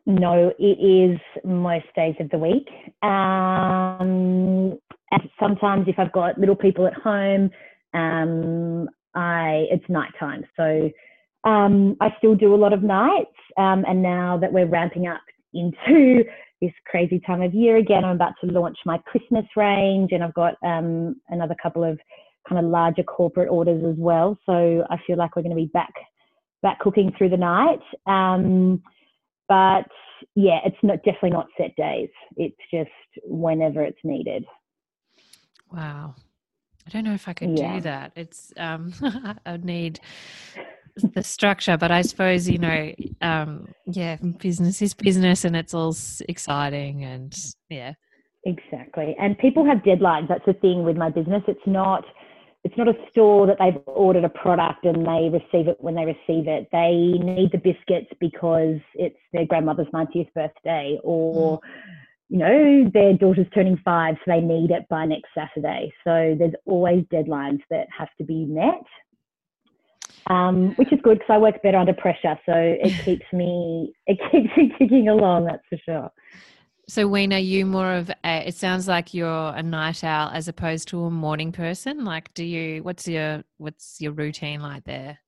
No, 0.07 0.53
it 0.57 0.63
is 0.63 1.19
most 1.43 1.85
days 1.93 2.15
of 2.21 2.29
the 2.29 2.37
week. 2.37 2.69
Um, 3.03 4.79
and 5.11 5.29
sometimes 5.37 5.85
if 5.89 5.99
I've 5.99 6.13
got 6.13 6.39
little 6.39 6.55
people 6.55 6.87
at 6.87 6.93
home, 6.93 7.51
um, 7.93 8.87
I 9.15 9.65
it's 9.69 9.83
nighttime. 9.89 10.45
So 10.55 10.89
um, 11.43 11.97
I 11.99 12.13
still 12.19 12.35
do 12.35 12.55
a 12.55 12.57
lot 12.57 12.71
of 12.71 12.83
nights. 12.83 13.35
Um, 13.57 13.83
and 13.85 14.01
now 14.01 14.37
that 14.37 14.53
we're 14.53 14.65
ramping 14.65 15.07
up 15.07 15.19
into 15.53 16.23
this 16.61 16.71
crazy 16.85 17.19
time 17.27 17.41
of 17.41 17.53
year 17.53 17.75
again, 17.75 18.05
I'm 18.05 18.15
about 18.15 18.33
to 18.45 18.49
launch 18.49 18.77
my 18.85 18.99
Christmas 18.99 19.45
range, 19.57 20.13
and 20.13 20.23
I've 20.23 20.33
got 20.33 20.53
um, 20.63 21.17
another 21.27 21.55
couple 21.61 21.83
of 21.83 21.99
kind 22.47 22.63
of 22.63 22.71
larger 22.71 23.03
corporate 23.03 23.49
orders 23.49 23.83
as 23.83 23.95
well. 23.97 24.39
So 24.45 24.85
I 24.89 24.95
feel 25.05 25.17
like 25.17 25.35
we're 25.35 25.41
going 25.41 25.55
to 25.55 25.61
be 25.61 25.69
back 25.73 25.91
back 26.63 26.79
cooking 26.79 27.11
through 27.17 27.29
the 27.29 27.37
night. 27.37 27.81
But 29.47 29.85
yeah, 30.35 30.59
it's 30.65 30.77
not 30.83 30.97
definitely 31.03 31.31
not 31.31 31.47
set 31.57 31.75
days. 31.75 32.09
It's 32.35 32.55
just 32.71 32.89
whenever 33.23 33.83
it's 33.83 33.99
needed. 34.03 34.45
Wow. 35.71 36.15
I 36.85 36.89
don't 36.89 37.03
know 37.03 37.13
if 37.13 37.27
I 37.27 37.33
could 37.33 37.57
yeah. 37.57 37.75
do 37.75 37.81
that. 37.81 38.11
It's 38.15 38.53
um 38.57 38.93
I'd 39.45 39.65
need 39.65 39.99
the 41.13 41.21
structure, 41.23 41.77
but 41.77 41.91
I 41.91 42.01
suppose, 42.01 42.49
you 42.49 42.57
know, 42.57 42.93
um 43.21 43.67
yeah, 43.85 44.17
business 44.39 44.81
is 44.81 44.93
business 44.93 45.45
and 45.45 45.55
it's 45.55 45.73
all 45.73 45.95
exciting 46.27 47.03
and 47.03 47.37
yeah. 47.69 47.93
Exactly. 48.45 49.15
And 49.19 49.37
people 49.37 49.65
have 49.65 49.79
deadlines. 49.79 50.29
That's 50.29 50.45
the 50.45 50.53
thing 50.53 50.83
with 50.83 50.95
my 50.95 51.09
business. 51.09 51.43
It's 51.47 51.59
not 51.65 52.05
it's 52.67 52.77
not 52.77 52.89
a 52.89 53.09
store 53.09 53.47
that 53.47 53.55
they've 53.59 53.81
ordered 53.85 54.25
a 54.25 54.29
product 54.29 54.83
and 54.83 55.05
they 55.05 55.29
receive 55.31 55.69
it 55.69 55.77
when 55.79 55.95
they 55.95 56.03
receive 56.03 56.49
it. 56.49 56.67
They 56.73 57.17
need 57.17 57.53
the 57.53 57.59
biscuits 57.59 58.11
because 58.19 58.79
it's 58.93 59.17
their 59.31 59.45
grandmother's 59.45 59.87
90th 59.93 60.33
birthday 60.33 60.99
or, 61.01 61.59
mm. 61.59 61.63
you 62.27 62.37
know, 62.39 62.91
their 62.93 63.13
daughter's 63.13 63.47
turning 63.53 63.77
five, 63.85 64.15
so 64.17 64.31
they 64.33 64.41
need 64.41 64.71
it 64.71 64.85
by 64.89 65.05
next 65.05 65.29
Saturday. 65.33 65.93
So 66.03 66.35
there's 66.37 66.55
always 66.65 67.05
deadlines 67.05 67.61
that 67.69 67.87
have 67.97 68.09
to 68.17 68.25
be 68.25 68.45
met. 68.45 68.83
Um, 70.29 70.75
which 70.75 70.91
is 70.91 70.99
good 71.01 71.19
because 71.19 71.33
I 71.33 71.37
work 71.37 71.63
better 71.63 71.77
under 71.77 71.93
pressure, 71.93 72.37
so 72.45 72.53
it 72.53 72.93
keeps 73.05 73.25
me 73.31 73.93
it 74.07 74.19
keeps 74.29 74.57
me 74.57 74.73
ticking 74.77 75.07
along. 75.07 75.45
That's 75.45 75.63
for 75.69 75.77
sure. 75.85 76.11
So, 76.89 77.05
Ween, 77.05 77.33
are 77.33 77.39
you 77.39 77.65
more 77.65 77.93
of 77.93 78.09
a, 78.23 78.47
it 78.47 78.55
sounds 78.55 78.87
like 78.87 79.13
you're 79.13 79.53
a 79.53 79.61
night 79.61 80.05
owl 80.05 80.29
as 80.33 80.47
opposed 80.47 80.87
to 80.89 81.03
a 81.03 81.11
morning 81.11 81.51
person? 81.51 82.05
Like, 82.05 82.33
do 82.33 82.45
you, 82.45 82.81
what's 82.81 83.05
your, 83.05 83.43
what's 83.57 83.99
your 83.99 84.13
routine 84.13 84.61
like 84.61 84.85
there? 84.85 85.19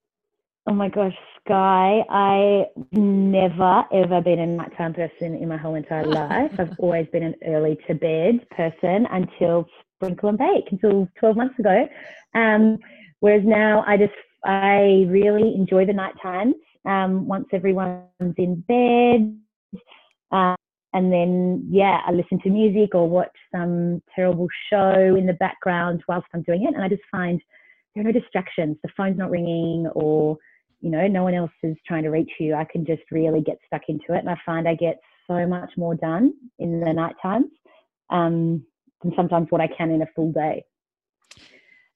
Oh 0.66 0.72
my 0.72 0.88
gosh, 0.88 1.12
Skye, 1.44 2.02
I 2.08 2.64
never 2.92 3.84
ever 3.92 4.22
been 4.22 4.38
a 4.38 4.46
nighttime 4.46 4.94
person 4.94 5.34
in 5.34 5.48
my 5.48 5.58
whole 5.58 5.74
entire 5.74 6.06
life. 6.06 6.50
I've 6.58 6.78
always 6.78 7.06
been 7.12 7.24
an 7.24 7.34
early 7.46 7.78
to 7.88 7.94
bed 7.94 8.48
person 8.56 9.06
until 9.10 9.66
sprinkle 9.96 10.30
and 10.30 10.38
bake 10.38 10.64
until 10.70 11.08
12 11.18 11.36
months 11.36 11.58
ago. 11.58 11.86
Um, 12.34 12.78
whereas 13.20 13.42
now 13.44 13.84
I 13.86 13.98
just, 13.98 14.12
I 14.44 15.04
really 15.08 15.54
enjoy 15.54 15.84
the 15.84 15.92
night 15.92 16.14
times. 16.22 16.54
Um, 16.86 17.28
once 17.28 17.48
everyone's 17.52 18.34
in 18.38 18.64
bed, 18.66 19.38
um, 20.32 20.56
and 20.92 21.12
then 21.12 21.66
yeah 21.70 22.00
i 22.06 22.12
listen 22.12 22.40
to 22.40 22.50
music 22.50 22.94
or 22.94 23.08
watch 23.08 23.34
some 23.54 24.02
terrible 24.14 24.48
show 24.70 25.14
in 25.16 25.26
the 25.26 25.34
background 25.34 26.02
whilst 26.08 26.26
i'm 26.34 26.42
doing 26.42 26.64
it. 26.64 26.74
And 26.74 26.82
i 26.82 26.88
just 26.88 27.02
find 27.10 27.40
there 27.94 28.02
are 28.02 28.12
no 28.12 28.18
distractions. 28.18 28.76
The 28.82 28.90
phone's 28.96 29.18
not 29.18 29.30
ringing 29.30 29.88
or 29.94 30.36
you 30.80 30.90
know 30.90 31.06
no 31.06 31.24
one 31.24 31.34
else 31.34 31.50
is 31.62 31.76
trying 31.86 32.04
to 32.04 32.10
reach 32.10 32.30
you. 32.38 32.54
I 32.54 32.64
can 32.64 32.86
just 32.86 33.02
really 33.10 33.40
get 33.40 33.58
stuck 33.66 33.82
into 33.88 34.14
it. 34.14 34.18
And 34.18 34.30
i 34.30 34.36
find 34.46 34.68
i 34.68 34.74
get 34.74 35.00
so 35.26 35.46
much 35.46 35.70
more 35.76 35.94
done 35.94 36.32
in 36.58 36.80
the 36.80 36.92
night 36.92 37.14
times 37.22 37.50
um, 38.10 38.64
than 39.02 39.12
sometimes 39.16 39.46
what 39.50 39.60
i 39.60 39.68
can 39.68 39.90
in 39.90 40.02
a 40.02 40.06
full 40.14 40.32
day. 40.32 40.64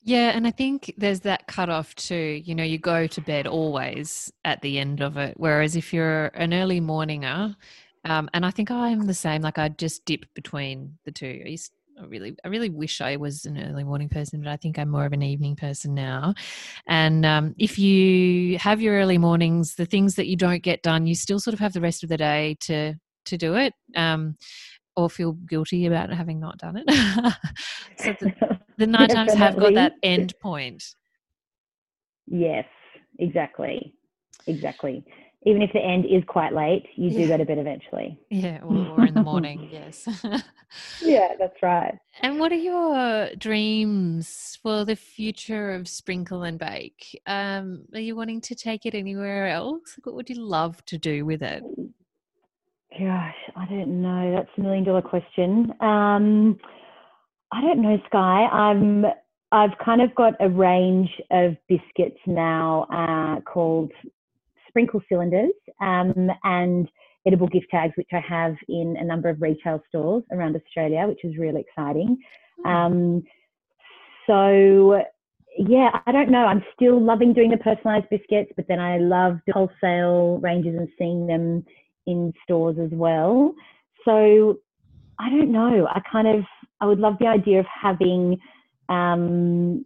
Yeah, 0.07 0.33
and 0.35 0.47
I 0.47 0.51
think 0.51 0.93
there's 0.99 1.21
that 1.21 1.47
cutoff 1.47 1.95
too. 1.95 2.43
You 2.45 2.55
know, 2.55 2.63
you 2.63 2.77
go 2.77 3.07
to 3.07 3.21
bed 3.23 3.47
always 3.47 4.31
at 4.45 4.61
the 4.61 4.79
end 4.79 5.01
of 5.01 5.17
it. 5.17 5.35
Whereas 5.39 5.77
if 5.77 5.95
you're 5.95 6.27
an 6.27 6.53
early 6.53 6.79
morninger, 6.79 7.57
um, 8.05 8.29
and 8.35 8.45
I 8.45 8.51
think 8.51 8.71
I'm 8.71 9.07
the 9.07 9.15
same. 9.15 9.43
Like 9.43 9.59
I 9.59 9.69
just 9.69 10.05
dip 10.05 10.27
between 10.35 10.99
the 11.05 11.13
two. 11.13 11.43
I, 11.45 11.49
used, 11.49 11.73
I 12.01 12.05
really, 12.05 12.37
I 12.45 12.49
really 12.49 12.69
wish 12.69 13.01
I 13.01 13.17
was 13.17 13.47
an 13.47 13.59
early 13.59 13.85
morning 13.85 14.09
person, 14.09 14.41
but 14.43 14.51
I 14.51 14.57
think 14.57 14.79
I'm 14.79 14.91
more 14.91 15.07
of 15.07 15.13
an 15.13 15.23
evening 15.23 15.57
person 15.57 15.95
now. 15.95 16.35
And 16.87 17.25
um, 17.25 17.55
if 17.59 17.79
you 17.79 18.59
have 18.59 18.83
your 18.83 18.97
early 18.97 19.19
mornings, 19.19 19.77
the 19.77 19.87
things 19.87 20.17
that 20.17 20.27
you 20.27 20.37
don't 20.37 20.63
get 20.63 20.83
done, 20.83 21.07
you 21.07 21.15
still 21.15 21.41
sort 21.41 21.55
of 21.55 21.61
have 21.61 21.73
the 21.73 21.81
rest 21.81 22.03
of 22.03 22.09
the 22.09 22.17
day 22.17 22.57
to 22.63 22.95
to 23.27 23.39
do 23.39 23.55
it. 23.55 23.73
Um, 23.97 24.37
or 24.97 25.11
feel 25.11 25.33
guilty 25.33 25.87
about 25.87 26.13
having 26.13 26.39
not 26.39 26.57
done 26.59 26.77
it. 26.77 26.89
so 27.99 28.15
the, 28.21 28.33
the 28.79 28.87
night 28.87 29.11
times 29.11 29.33
have 29.35 29.59
got 29.59 29.75
that 29.75 29.95
end 30.05 30.33
point. 30.41 30.85
Yes, 32.29 32.67
exactly. 33.19 33.93
Exactly 34.47 35.05
even 35.47 35.61
if 35.61 35.73
the 35.73 35.81
end 35.81 36.07
is 36.07 36.23
quite 36.27 36.55
late, 36.55 36.87
you 36.97 37.11
do 37.11 37.29
go 37.29 37.37
to 37.37 37.45
bed 37.45 37.59
eventually. 37.59 38.19
Yeah, 38.31 38.61
or, 38.63 38.89
or 38.89 39.07
in 39.07 39.13
the 39.13 39.23
morning, 39.23 39.69
yes. 39.73 40.09
yeah, 41.03 41.35
that's 41.39 41.63
right. 41.63 41.99
And 42.23 42.41
what 42.41 42.51
are 42.51 42.57
your 42.57 43.31
dreams 43.37 44.59
for 44.63 44.87
the 44.87 44.97
future 44.97 45.73
of 45.73 45.87
Sprinkle 45.87 46.45
and 46.45 46.59
Bake? 46.59 47.21
Um, 47.27 47.85
are 47.93 48.01
you 48.01 48.17
wanting 48.17 48.41
to 48.43 48.55
take 48.55 48.87
it 48.87 48.95
anywhere 48.95 49.49
else? 49.49 49.99
What 50.03 50.15
would 50.15 50.31
you 50.31 50.41
love 50.41 50.83
to 50.87 50.97
do 50.97 51.27
with 51.27 51.43
it? 51.43 51.63
Gosh, 52.99 53.35
I 53.57 53.67
don't 53.67 54.01
know. 54.01 54.35
That's 54.35 54.51
a 54.57 54.61
million 54.63 54.85
dollar 54.85 55.03
question. 55.03 55.73
Um, 55.81 56.59
I 57.53 57.61
don't 57.61 57.83
know, 57.83 57.99
Skye. 58.07 58.49
I'm 58.51 59.05
I've 59.53 59.79
kind 59.85 60.01
of 60.01 60.15
got 60.15 60.35
a 60.41 60.49
range 60.49 61.11
of 61.31 61.57
biscuits 61.69 62.19
now 62.27 62.87
uh, 62.93 63.41
called 63.43 63.93
sprinkle 64.75 65.01
cylinders 65.09 65.53
um, 65.81 66.31
and 66.43 66.89
edible 67.27 67.47
gift 67.47 67.67
tags, 67.71 67.93
which 67.97 68.09
I 68.13 68.21
have 68.29 68.57
in 68.69 68.97
a 68.99 69.05
number 69.05 69.29
of 69.29 69.41
retail 69.41 69.81
stores 69.89 70.25
around 70.33 70.57
Australia, 70.57 71.07
which 71.07 71.25
is 71.25 71.39
really 71.39 71.61
exciting. 71.61 72.19
Hmm. 72.65 72.69
Um, 72.69 73.23
so, 74.27 75.01
yeah, 75.57 75.91
I 76.07 76.13
don't 76.13 76.31
know. 76.31 76.45
I'm 76.45 76.65
still 76.75 77.01
loving 77.01 77.33
doing 77.33 77.51
the 77.51 77.57
personalized 77.59 78.09
biscuits, 78.11 78.51
but 78.57 78.67
then 78.69 78.81
I 78.81 78.99
love 78.99 79.39
the 79.47 79.53
wholesale 79.53 80.39
ranges 80.39 80.75
and 80.77 80.89
seeing 80.99 81.27
them 81.27 81.65
in 82.07 82.33
stores 82.43 82.77
as 82.83 82.91
well. 82.91 83.55
So, 84.05 84.59
I 85.19 85.31
don't 85.31 85.53
know. 85.53 85.87
I 85.89 86.01
kind 86.11 86.27
of 86.27 86.45
I 86.81 86.87
would 86.87 86.99
love 86.99 87.15
the 87.21 87.29
idea 87.29 87.61
of 87.61 87.67
having 87.67 88.39
um, 88.89 89.85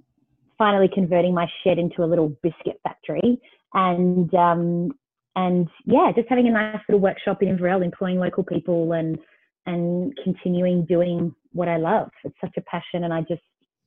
finally 0.57 0.89
converting 0.93 1.35
my 1.35 1.47
shed 1.63 1.79
into 1.79 2.03
a 2.03 2.07
little 2.07 2.31
biscuit 2.43 2.81
factory 2.83 3.39
and 3.75 4.33
um, 4.35 4.91
and 5.37 5.69
yeah, 5.85 6.11
just 6.15 6.29
having 6.29 6.49
a 6.49 6.51
nice 6.51 6.81
little 6.89 7.01
workshop 7.01 7.43
in 7.43 7.49
Inverell, 7.49 7.83
employing 7.83 8.19
local 8.19 8.45
people 8.45 8.93
and 8.93 9.19
and 9.67 10.13
continuing 10.25 10.85
doing 10.87 11.35
what 11.53 11.69
I 11.69 11.77
love. 11.77 12.11
It's 12.25 12.37
such 12.41 12.57
a 12.57 12.63
passion, 12.63 13.05
and 13.05 13.13
I 13.13 13.21
just 13.23 13.43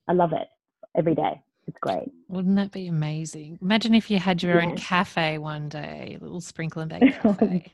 I 0.08 0.14
love 0.14 0.34
it 0.34 0.48
every 0.96 1.16
day. 1.16 1.42
It's 1.68 1.78
great. 1.80 2.12
Wouldn't 2.28 2.56
that 2.56 2.72
be 2.72 2.88
amazing? 2.88 3.60
Imagine 3.62 3.94
if 3.94 4.10
you 4.10 4.20
had 4.20 4.42
your 4.42 4.62
own 4.62 4.76
cafe 4.76 5.38
one 5.38 5.70
day, 5.70 6.18
a 6.20 6.24
little 6.24 6.42
sprinkle 6.42 6.82
and 6.82 6.90
bake 6.90 7.14
cafe. 7.22 7.72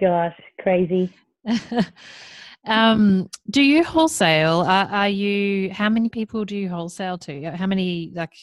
Gosh, 0.00 0.38
crazy. 0.60 1.12
um, 2.66 3.28
do 3.50 3.62
you 3.62 3.84
wholesale? 3.84 4.60
Are, 4.60 4.86
are, 4.86 5.08
you? 5.08 5.72
How 5.72 5.88
many 5.88 6.08
people 6.08 6.44
do 6.44 6.56
you 6.56 6.68
wholesale 6.68 7.18
to? 7.18 7.50
How 7.52 7.66
many 7.66 8.10
like 8.14 8.34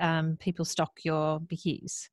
um, 0.00 0.36
people 0.40 0.64
stock 0.64 0.92
your 1.02 1.40
bickies? 1.40 2.08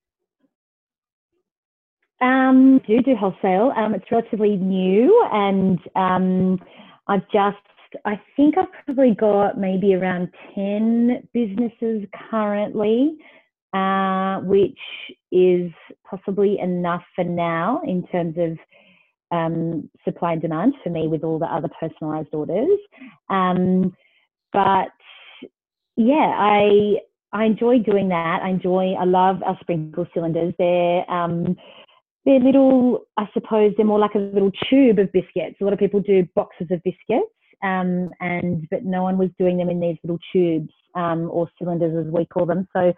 Um, 2.21 2.79
do 2.87 3.01
do 3.01 3.15
wholesale. 3.15 3.73
Um, 3.75 3.93
it's 3.93 4.09
relatively 4.11 4.55
new, 4.55 5.27
and 5.31 5.79
um, 5.95 6.59
I've 7.07 7.29
just 7.31 7.57
I 8.05 8.19
think 8.35 8.57
I've 8.57 8.71
probably 8.85 9.13
got 9.13 9.57
maybe 9.57 9.93
around 9.93 10.29
ten 10.55 11.27
businesses 11.33 12.07
currently 12.29 13.17
uh, 13.73 14.39
which 14.41 14.79
is 15.31 15.71
possibly 16.07 16.59
enough 16.59 17.01
for 17.15 17.23
now 17.23 17.81
in 17.83 18.05
terms 18.07 18.35
of 18.37 18.57
um, 19.35 19.89
supply 20.05 20.33
and 20.33 20.41
demand 20.41 20.75
for 20.83 20.91
me 20.91 21.07
with 21.07 21.23
all 21.23 21.39
the 21.39 21.45
other 21.45 21.69
personalized 21.79 22.33
orders. 22.33 22.77
Um, 23.29 23.95
but 24.51 24.91
yeah, 25.95 26.35
I 26.37 26.97
I 27.33 27.45
enjoy 27.45 27.79
doing 27.79 28.09
that. 28.09 28.41
I 28.43 28.49
enjoy. 28.49 28.93
I 28.93 29.05
love 29.05 29.41
our 29.43 29.57
sprinkle 29.61 30.07
cylinders. 30.13 30.53
They're 30.57 31.09
um, 31.11 31.57
they're 32.25 32.39
little. 32.39 33.05
I 33.17 33.27
suppose 33.33 33.73
they're 33.75 33.85
more 33.85 33.99
like 33.99 34.15
a 34.15 34.19
little 34.19 34.51
tube 34.69 34.99
of 34.99 35.11
biscuits. 35.11 35.57
A 35.59 35.63
lot 35.63 35.73
of 35.73 35.79
people 35.79 35.99
do 35.99 36.27
boxes 36.35 36.67
of 36.71 36.81
biscuits, 36.83 37.33
um, 37.63 38.09
and 38.19 38.67
but 38.69 38.85
no 38.85 39.03
one 39.03 39.17
was 39.17 39.29
doing 39.37 39.57
them 39.57 39.69
in 39.69 39.79
these 39.79 39.97
little 40.03 40.19
tubes 40.31 40.73
um, 40.95 41.29
or 41.31 41.49
cylinders 41.59 42.05
as 42.05 42.11
we 42.13 42.25
call 42.25 42.45
them. 42.45 42.67
So 42.71 42.93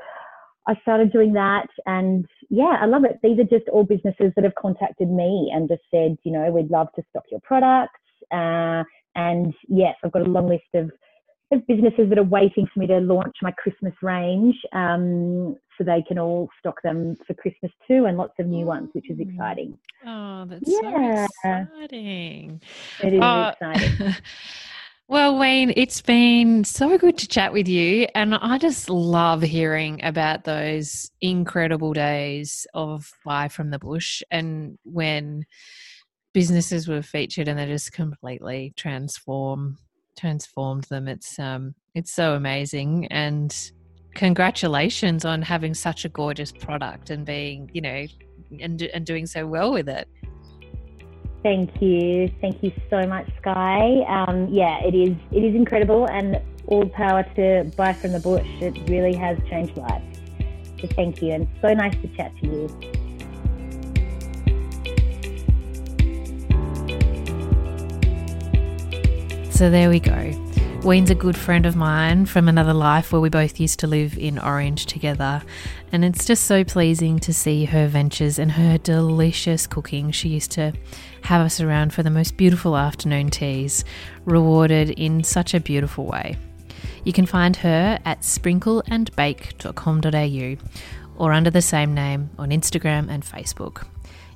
I 0.68 0.76
started 0.82 1.14
doing 1.14 1.34
that, 1.34 1.68
and 1.86 2.26
yeah, 2.50 2.78
I 2.82 2.86
love 2.86 3.06
it. 3.06 3.20
These 3.24 3.40
are 3.40 3.44
just 3.44 3.70
all 3.70 3.84
businesses 3.84 4.34
that 4.36 4.44
have 4.44 4.56
contacted 4.56 5.10
me 5.10 5.52
and 5.54 5.70
just 5.70 5.84
said, 5.92 6.18
you 6.24 6.32
know, 6.32 6.50
we'd 6.52 6.72
love 6.72 6.88
to 6.96 7.04
stock 7.10 7.24
your 7.32 7.42
products. 7.42 8.00
Uh, 8.32 8.84
and 9.16 9.54
yes, 9.68 9.96
I've 10.04 10.12
got 10.12 10.28
a 10.28 10.30
long 10.30 10.50
list 10.50 10.64
of, 10.74 10.92
of 11.52 11.66
businesses 11.68 12.10
that 12.10 12.18
are 12.18 12.24
waiting 12.24 12.68
for 12.74 12.80
me 12.80 12.88
to 12.88 13.00
launch 13.00 13.36
my 13.42 13.52
Christmas 13.52 13.94
range, 14.02 14.56
um, 14.74 15.56
so 15.78 15.84
they 15.84 16.04
can 16.08 16.18
all 16.18 16.50
stock 16.60 16.82
them 16.84 17.16
for 17.28 17.34
Christmas 17.34 17.72
too, 17.88 18.06
and 18.06 18.18
lots 18.18 18.34
of 18.40 18.48
new 18.48 18.66
ones, 18.66 18.90
which 18.94 19.10
is 19.10 19.18
mm. 19.18 19.30
exciting. 19.30 19.78
Oh, 20.06 20.46
that's 20.46 20.64
yeah. 20.66 21.28
so 21.44 21.50
exciting! 21.50 22.62
It 23.04 23.14
is 23.14 23.22
uh, 23.22 23.54
exciting. 23.54 24.16
Well, 25.08 25.38
Wayne, 25.38 25.72
it's 25.76 26.02
been 26.02 26.64
so 26.64 26.98
good 26.98 27.20
to 27.20 27.28
chat 27.28 27.54
with 27.54 27.68
you. 27.68 28.08
And 28.16 28.34
I 28.34 28.58
just 28.58 28.90
love 28.90 29.44
hearing 29.44 30.04
about 30.04 30.46
those 30.46 31.12
incredible 31.22 31.94
days 31.94 32.66
of 32.74 33.12
Buy 33.24 33.48
from 33.48 33.70
the 33.70 33.78
Bush 33.78 34.24
and 34.32 34.80
when 34.84 35.46
businesses 36.34 36.88
were 36.88 37.04
featured 37.04 37.48
and 37.48 37.60
they 37.60 37.68
just 37.68 37.94
completely 37.94 38.74
transform 38.76 39.78
transformed 40.16 40.86
them. 40.86 41.08
It's 41.08 41.38
um 41.40 41.76
it's 41.94 42.12
so 42.12 42.34
amazing 42.34 43.08
and 43.08 43.56
congratulations 44.16 45.26
on 45.26 45.42
having 45.42 45.74
such 45.74 46.06
a 46.06 46.10
gorgeous 46.10 46.52
product 46.52 47.10
and 47.10 47.26
being, 47.26 47.70
you 47.74 47.82
know, 47.82 48.06
and 48.60 48.82
and 48.82 49.06
doing 49.06 49.26
so 49.26 49.46
well 49.46 49.72
with 49.72 49.90
it. 49.90 50.08
Thank 51.44 51.80
you. 51.80 52.32
Thank 52.42 52.64
you 52.64 52.72
so 52.90 53.06
much, 53.06 53.30
Skye. 53.38 54.04
Um, 54.08 54.48
yeah, 54.52 54.84
it 54.84 54.96
is 54.96 55.16
it 55.32 55.44
is 55.44 55.54
incredible 55.54 56.08
and 56.10 56.42
all 56.68 56.88
power 56.90 57.24
to 57.36 57.72
Buy 57.78 57.94
from 57.94 58.14
the 58.14 58.20
Bush. 58.20 58.48
It 58.62 58.90
really 58.90 59.16
has 59.16 59.38
changed 59.50 59.78
lives. 59.78 60.20
So 60.82 60.88
thank 60.96 61.22
you 61.22 61.32
and 61.32 61.48
so 61.62 61.74
nice 61.74 61.94
to 62.02 62.08
chat 62.16 62.32
to 62.42 62.48
you. 62.48 63.05
So 69.56 69.70
there 69.70 69.90
we 69.90 70.00
go. 70.02 70.32
Wayne's 70.84 71.10
a 71.10 71.16
good 71.16 71.38
friend 71.38 71.66
of 71.66 71.78
mine 71.78 72.26
from 72.26 72.50
another 72.50 72.74
life 72.74 73.14
where 73.14 73.22
we 73.22 73.30
both 73.30 73.58
used 73.58 73.80
to 73.80 73.88
live 73.88 74.18
in 74.18 74.38
Orange 74.38 74.86
together. 74.86 75.42
And 75.94 76.04
it's 76.04 76.26
just 76.26 76.44
so 76.44 76.66
pleasing 76.66 77.20
to 77.20 77.34
see 77.34 77.64
her 77.64 77.88
ventures 77.88 78.38
and 78.38 78.52
her 78.52 78.78
delicious 78.78 79.66
cooking. 79.66 80.12
She 80.12 80.28
used 80.28 80.52
to 80.52 80.74
have 81.22 81.40
us 81.40 81.62
around 81.62 81.94
for 81.94 82.04
the 82.04 82.10
most 82.10 82.36
beautiful 82.36 82.76
afternoon 82.76 83.30
teas, 83.30 83.86
rewarded 84.26 84.90
in 84.90 85.24
such 85.24 85.54
a 85.54 85.62
beautiful 85.62 86.06
way. 86.06 86.36
You 87.06 87.14
can 87.14 87.26
find 87.26 87.56
her 87.56 87.98
at 88.04 88.24
sprinkleandbake.com.au 88.24 90.68
or 91.18 91.32
under 91.32 91.50
the 91.50 91.62
same 91.62 91.94
name 91.94 92.30
on 92.38 92.50
Instagram 92.50 93.10
and 93.10 93.24
Facebook. 93.24 93.88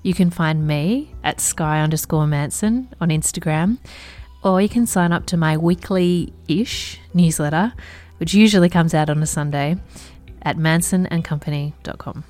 You 0.02 0.14
can 0.14 0.30
find 0.30 0.66
me 0.66 1.14
at 1.26 1.42
sky 1.42 1.82
underscore 1.82 2.26
Manson 2.26 2.88
on 3.02 3.10
Instagram 3.10 3.80
or 4.44 4.62
you 4.62 4.70
can 4.70 4.86
sign 4.86 5.12
up 5.12 5.26
to 5.28 5.38
my 5.38 5.58
weekly 5.58 6.34
ish 6.48 7.00
newsletter, 7.14 7.74
which 8.18 8.34
usually 8.34 8.70
comes 8.70 8.94
out 8.94 9.10
on 9.10 9.22
a 9.22 9.28
Sunday, 9.28 9.78
at 10.42 10.58
mansonandcompany.com. 10.58 12.24